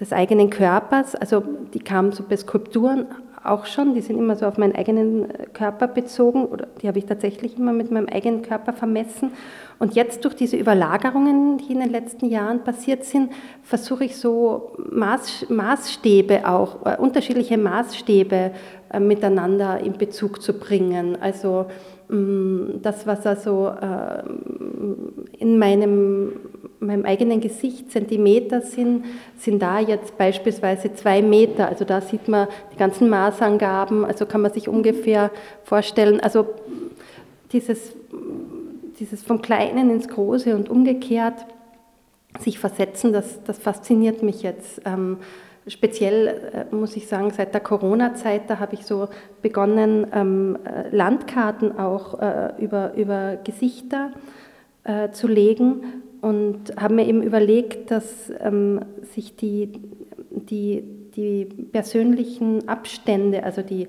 des 0.00 0.12
eigenen 0.12 0.50
Körpers, 0.50 1.14
also 1.14 1.42
die 1.74 1.78
kam 1.78 2.12
so 2.12 2.24
bei 2.28 2.36
Skulpturen 2.36 3.06
auch 3.50 3.66
schon, 3.66 3.94
die 3.94 4.00
sind 4.00 4.18
immer 4.18 4.36
so 4.36 4.46
auf 4.46 4.58
meinen 4.58 4.74
eigenen 4.74 5.30
äh, 5.30 5.46
Körper 5.52 5.88
bezogen 5.88 6.46
oder 6.46 6.66
die 6.80 6.88
habe 6.88 6.98
ich 6.98 7.06
tatsächlich 7.06 7.58
immer 7.58 7.72
mit 7.72 7.90
meinem 7.90 8.08
eigenen 8.08 8.42
Körper 8.42 8.72
vermessen. 8.72 9.32
Und 9.78 9.94
jetzt 9.94 10.24
durch 10.24 10.34
diese 10.34 10.56
Überlagerungen, 10.56 11.58
die 11.58 11.72
in 11.72 11.80
den 11.80 11.90
letzten 11.90 12.26
Jahren 12.26 12.64
passiert 12.64 13.04
sind, 13.04 13.32
versuche 13.62 14.04
ich 14.04 14.16
so 14.16 14.72
Maß, 14.90 15.46
Maßstäbe 15.50 16.48
auch, 16.48 16.86
äh, 16.86 16.96
unterschiedliche 16.96 17.58
Maßstäbe 17.58 18.52
äh, 18.90 19.00
miteinander 19.00 19.78
in 19.80 19.98
Bezug 19.98 20.40
zu 20.40 20.54
bringen. 20.54 21.18
Also 21.20 21.66
mh, 22.08 22.16
mm, 22.16 22.80
das, 22.82 23.06
was 23.06 23.26
also 23.26 23.68
äh, 23.68 24.22
in 25.38 25.58
meinem 25.58 26.32
meinem 26.78 27.04
eigenen 27.04 27.40
Gesicht 27.40 27.90
Zentimeter 27.90 28.60
sind, 28.60 29.04
sind 29.38 29.60
da 29.60 29.80
jetzt 29.80 30.16
beispielsweise 30.18 30.94
zwei 30.94 31.22
Meter. 31.22 31.68
Also 31.68 31.84
da 31.84 32.00
sieht 32.00 32.28
man 32.28 32.48
die 32.72 32.76
ganzen 32.76 33.08
Maßangaben, 33.08 34.04
also 34.04 34.26
kann 34.26 34.42
man 34.42 34.52
sich 34.52 34.68
ungefähr 34.68 35.30
vorstellen. 35.64 36.20
Also 36.20 36.46
dieses, 37.52 37.96
dieses 38.98 39.22
vom 39.22 39.42
Kleinen 39.42 39.90
ins 39.90 40.08
Große 40.08 40.54
und 40.54 40.68
umgekehrt 40.68 41.46
sich 42.38 42.58
versetzen, 42.58 43.12
das, 43.12 43.42
das 43.44 43.58
fasziniert 43.58 44.22
mich 44.22 44.42
jetzt. 44.42 44.82
Ähm, 44.84 45.18
speziell 45.66 46.66
äh, 46.70 46.74
muss 46.74 46.96
ich 46.96 47.08
sagen, 47.08 47.30
seit 47.30 47.54
der 47.54 47.60
Corona-Zeit, 47.60 48.48
da 48.48 48.58
habe 48.58 48.74
ich 48.74 48.86
so 48.86 49.08
begonnen, 49.42 50.06
ähm, 50.12 50.58
äh, 50.64 50.94
Landkarten 50.94 51.78
auch 51.78 52.20
äh, 52.20 52.52
über, 52.58 52.94
über 52.94 53.36
Gesichter 53.36 54.12
äh, 54.84 55.10
zu 55.10 55.28
legen 55.28 56.02
und 56.20 56.76
habe 56.80 56.94
mir 56.94 57.06
eben 57.06 57.22
überlegt, 57.22 57.90
dass 57.90 58.32
ähm, 58.40 58.80
sich 59.14 59.36
die, 59.36 59.72
die, 60.30 60.82
die 61.16 61.44
persönlichen 61.44 62.68
Abstände, 62.68 63.44
also 63.44 63.62
die 63.62 63.88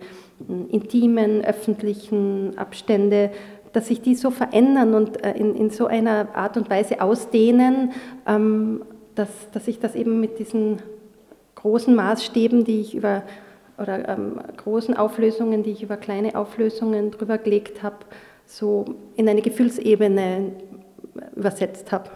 intimen, 0.70 1.43
öffentlichen 1.43 2.58
Abstände, 2.58 3.32
dass 3.78 3.90
sich 3.90 4.02
die 4.02 4.16
so 4.16 4.32
verändern 4.32 4.96
und 4.96 5.24
äh, 5.24 5.34
in, 5.34 5.56
in 5.56 5.70
so 5.70 5.86
einer 5.86 6.30
Art 6.34 6.58
und 6.58 6.68
Weise 6.68 7.00
ausdehnen, 7.00 7.92
ähm, 8.26 8.82
dass, 9.13 9.30
dass 9.52 9.68
ich 9.68 9.80
das 9.80 9.94
eben 9.94 10.20
mit 10.20 10.40
diesen 10.40 10.82
großen 11.54 11.94
Maßstäben, 11.94 12.63
die 12.63 12.82
ich 12.82 12.96
über 12.96 13.22
oder 13.78 14.10
ähm, 14.10 14.40
großen 14.58 14.98
Auflösungen, 14.98 15.62
die 15.62 15.70
ich 15.70 15.84
über 15.84 15.96
kleine 15.96 16.36
Auflösungen 16.36 17.12
drüber 17.12 17.38
gelegt 17.38 17.84
habe, 17.84 17.98
so 18.48 18.86
in 19.16 19.30
eine 19.30 19.44
Gefühlsebene 19.44 20.54
übersetzt 21.36 21.92
habe. 21.92 22.10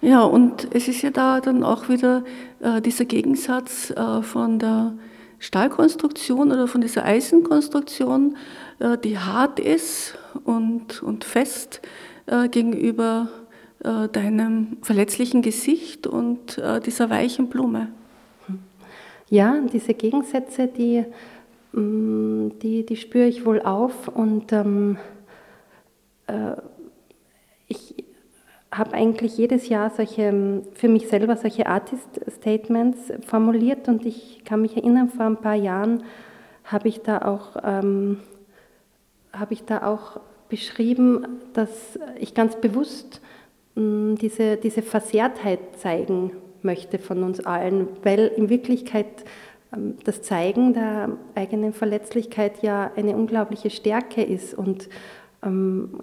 Ja, 0.00 0.22
und 0.22 0.68
es 0.72 0.88
ist 0.88 1.02
ja 1.02 1.10
da 1.10 1.40
dann 1.42 1.62
auch 1.62 1.90
wieder 1.90 2.24
äh, 2.60 2.80
dieser 2.80 3.04
Gegensatz 3.04 3.90
äh, 3.90 4.22
von 4.22 4.58
der 4.58 4.94
Stahlkonstruktion 5.38 6.52
oder 6.52 6.66
von 6.66 6.80
dieser 6.80 7.04
Eisenkonstruktion, 7.04 8.36
äh, 8.80 8.98
die 8.98 9.18
hart 9.18 9.60
ist 9.60 10.18
und, 10.44 11.02
und 11.02 11.24
fest 11.24 11.80
äh, 12.26 12.48
gegenüber 12.48 13.28
äh, 13.84 14.08
deinem 14.08 14.78
verletzlichen 14.82 15.42
Gesicht 15.42 16.06
und 16.06 16.60
dieser 16.86 17.10
weichen 17.10 17.48
Blume. 17.48 17.88
Ja, 19.30 19.60
diese 19.72 19.94
Gegensätze, 19.94 20.66
die, 20.66 21.04
mm, 21.72 22.58
die, 22.62 22.84
die 22.84 22.96
spüre 22.96 23.26
ich 23.26 23.44
wohl 23.44 23.60
auf 23.60 24.08
und 24.08 24.52
ähm, 24.52 24.96
ich, 27.68 28.04
habe 28.70 28.92
eigentlich 28.92 29.36
jedes 29.38 29.68
Jahr 29.68 29.90
solche, 29.90 30.62
für 30.74 30.88
mich 30.88 31.08
selber 31.08 31.36
solche 31.36 31.66
Artist-Statements 31.66 33.12
formuliert 33.26 33.88
und 33.88 34.04
ich 34.04 34.42
kann 34.44 34.62
mich 34.62 34.76
erinnern, 34.76 35.08
vor 35.08 35.26
ein 35.26 35.38
paar 35.38 35.54
Jahren 35.54 36.02
habe 36.64 36.88
ich 36.88 37.00
da 37.00 37.22
auch, 37.22 37.56
ähm, 37.64 38.20
habe 39.32 39.54
ich 39.54 39.64
da 39.64 39.86
auch 39.86 40.20
beschrieben, 40.48 41.40
dass 41.54 41.98
ich 42.18 42.34
ganz 42.34 42.56
bewusst 42.56 43.22
mh, 43.74 43.82
mm, 43.82 44.16
diese, 44.16 44.56
diese 44.56 44.82
Versehrtheit 44.82 45.60
zeigen 45.78 46.32
möchte 46.62 46.98
von 46.98 47.22
uns 47.22 47.40
allen, 47.40 47.88
weil 48.02 48.32
in 48.36 48.50
Wirklichkeit 48.50 49.24
ähm, 49.74 49.96
das 50.04 50.22
Zeigen 50.22 50.74
der 50.74 51.10
eigenen 51.34 51.72
Verletzlichkeit 51.72 52.62
ja 52.62 52.90
eine 52.96 53.16
unglaubliche 53.16 53.70
Stärke 53.70 54.22
ist 54.22 54.52
und 54.52 54.88
ähm, 55.42 56.00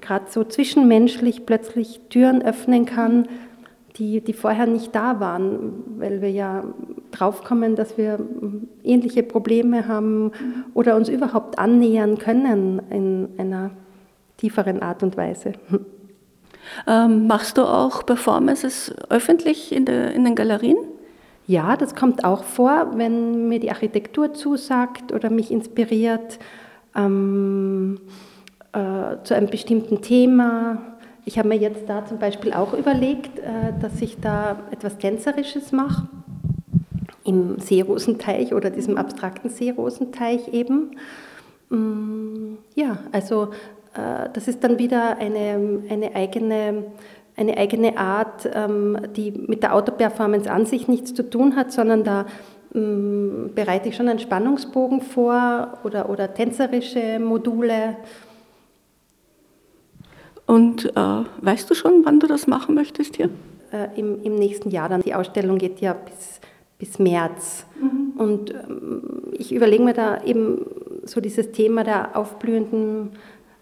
gerade 0.00 0.26
so 0.30 0.44
zwischenmenschlich 0.44 1.46
plötzlich 1.46 2.00
Türen 2.08 2.42
öffnen 2.42 2.86
kann, 2.86 3.28
die, 3.96 4.20
die 4.20 4.32
vorher 4.32 4.66
nicht 4.66 4.94
da 4.94 5.20
waren, 5.20 5.72
weil 5.98 6.20
wir 6.20 6.30
ja 6.30 6.64
draufkommen, 7.12 7.76
dass 7.76 7.96
wir 7.96 8.18
ähnliche 8.82 9.22
Probleme 9.22 9.86
haben 9.86 10.32
oder 10.74 10.96
uns 10.96 11.08
überhaupt 11.08 11.58
annähern 11.58 12.18
können 12.18 12.82
in 12.90 13.28
einer 13.38 13.70
tieferen 14.36 14.82
Art 14.82 15.02
und 15.02 15.16
Weise. 15.16 15.52
Ähm, 16.86 17.26
machst 17.26 17.58
du 17.58 17.62
auch 17.62 18.06
Performances 18.06 18.94
öffentlich 19.10 19.70
in, 19.70 19.84
der, 19.84 20.12
in 20.12 20.24
den 20.24 20.34
Galerien? 20.34 20.78
Ja, 21.46 21.76
das 21.76 21.94
kommt 21.94 22.24
auch 22.24 22.42
vor, 22.42 22.92
wenn 22.94 23.48
mir 23.48 23.60
die 23.60 23.70
Architektur 23.70 24.32
zusagt 24.32 25.12
oder 25.12 25.28
mich 25.28 25.50
inspiriert. 25.50 26.38
Ähm, 26.96 28.00
äh, 28.74 29.22
zu 29.22 29.34
einem 29.34 29.48
bestimmten 29.48 30.02
Thema. 30.02 30.78
Ich 31.24 31.38
habe 31.38 31.48
mir 31.48 31.56
jetzt 31.56 31.88
da 31.88 32.04
zum 32.04 32.18
Beispiel 32.18 32.52
auch 32.52 32.74
überlegt, 32.74 33.38
äh, 33.38 33.72
dass 33.80 34.02
ich 34.02 34.20
da 34.20 34.58
etwas 34.70 34.98
Tänzerisches 34.98 35.72
mache, 35.72 36.08
im 37.24 37.58
Seerosenteich 37.58 38.52
oder 38.52 38.70
diesem 38.70 38.98
abstrakten 38.98 39.48
Seerosenteich 39.48 40.48
eben. 40.52 40.96
Mm, 41.70 42.56
ja, 42.74 42.98
also 43.12 43.44
äh, 43.94 44.28
das 44.32 44.48
ist 44.48 44.62
dann 44.64 44.78
wieder 44.78 45.18
eine, 45.18 45.82
eine 45.88 46.14
eigene 46.14 46.84
eine 47.36 47.56
eigene 47.56 47.98
Art, 47.98 48.48
ähm, 48.52 48.96
die 49.16 49.32
mit 49.32 49.62
der 49.62 49.74
Autoperformance 49.74 50.48
an 50.50 50.66
sich 50.66 50.86
nichts 50.86 51.14
zu 51.14 51.28
tun 51.28 51.56
hat, 51.56 51.72
sondern 51.72 52.04
da 52.04 52.26
mm, 52.74 53.54
bereite 53.54 53.88
ich 53.88 53.96
schon 53.96 54.08
einen 54.08 54.20
Spannungsbogen 54.20 55.00
vor 55.00 55.78
oder, 55.84 56.08
oder 56.10 56.32
tänzerische 56.32 57.18
Module 57.18 57.96
und 60.46 60.84
äh, 60.96 61.24
weißt 61.40 61.70
du 61.70 61.74
schon, 61.74 62.04
wann 62.04 62.20
du 62.20 62.26
das 62.26 62.46
machen 62.46 62.74
möchtest 62.74 63.16
hier? 63.16 63.30
Äh, 63.72 63.88
im, 63.98 64.22
Im 64.22 64.34
nächsten 64.36 64.70
Jahr 64.70 64.88
dann. 64.88 65.02
Die 65.02 65.14
Ausstellung 65.14 65.58
geht 65.58 65.80
ja 65.80 65.94
bis, 65.94 66.40
bis 66.78 66.98
März. 66.98 67.66
Mhm. 67.80 68.20
Und 68.20 68.50
ähm, 68.52 69.02
ich 69.32 69.52
überlege 69.54 69.82
mir 69.82 69.94
da 69.94 70.22
eben 70.22 70.66
so 71.04 71.20
dieses 71.20 71.52
Thema 71.52 71.82
der 71.82 72.16
aufblühenden 72.16 73.12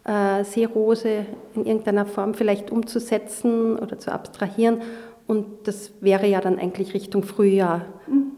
äh, 0.05 0.45
Seerose 0.45 1.27
in 1.55 1.65
irgendeiner 1.65 2.07
Form 2.07 2.35
vielleicht 2.35 2.71
umzusetzen 2.71 3.79
oder 3.79 3.99
zu 3.99 4.13
abstrahieren. 4.13 4.83
Und 5.27 5.47
das 5.65 5.93
wäre 6.01 6.27
ja 6.27 6.41
dann 6.41 6.59
eigentlich 6.59 6.95
Richtung 6.95 7.23
Frühjahr 7.23 7.87
mhm. 8.09 8.33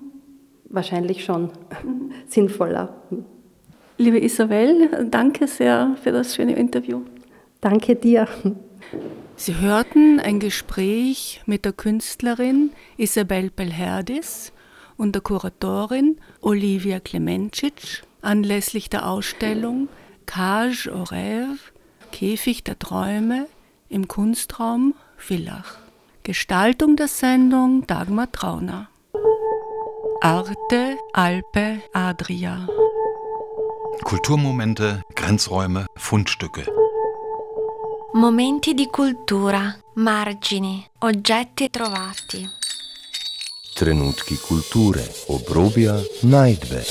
wahrscheinlich 0.68 1.24
schon 1.24 1.44
mhm. 1.82 2.12
sinnvoller. 2.26 2.94
Liebe 3.96 4.22
Isabel, 4.22 5.06
danke 5.10 5.46
sehr 5.46 5.96
für 6.02 6.12
das 6.12 6.34
schöne 6.34 6.56
Interview. 6.56 7.00
Danke 7.64 7.96
dir. 7.96 8.28
Sie 9.36 9.56
hörten 9.56 10.20
ein 10.20 10.38
Gespräch 10.38 11.42
mit 11.46 11.64
der 11.64 11.72
Künstlerin 11.72 12.72
Isabel 12.98 13.48
Belherdis 13.48 14.52
und 14.98 15.14
der 15.14 15.22
Kuratorin 15.22 16.20
Olivia 16.42 17.00
Klemencic 17.00 18.02
anlässlich 18.20 18.90
der 18.90 19.08
Ausstellung 19.08 19.88
Cage 20.26 20.88
au 20.88 21.04
Rêve, 21.04 21.56
Käfig 22.12 22.64
der 22.64 22.78
Träume 22.78 23.46
im 23.88 24.08
Kunstraum 24.08 24.92
Villach. 25.16 25.78
Gestaltung 26.22 26.96
der 26.96 27.08
Sendung 27.08 27.86
Dagmar 27.86 28.30
Trauner. 28.30 28.90
Arte 30.20 30.98
Alpe 31.14 31.80
Adria. 31.94 32.68
Kulturmomente, 34.02 35.02
Grenzräume, 35.14 35.86
Fundstücke. 35.96 36.66
Momenti 38.14 38.74
di 38.74 38.86
cultura, 38.86 39.76
margini, 39.94 40.88
oggetti 41.00 41.68
trovati. 41.68 42.48
Trenutki 43.74 44.36
kulture, 44.38 45.04
obrobja, 45.26 46.00
najdbe. 46.20 46.84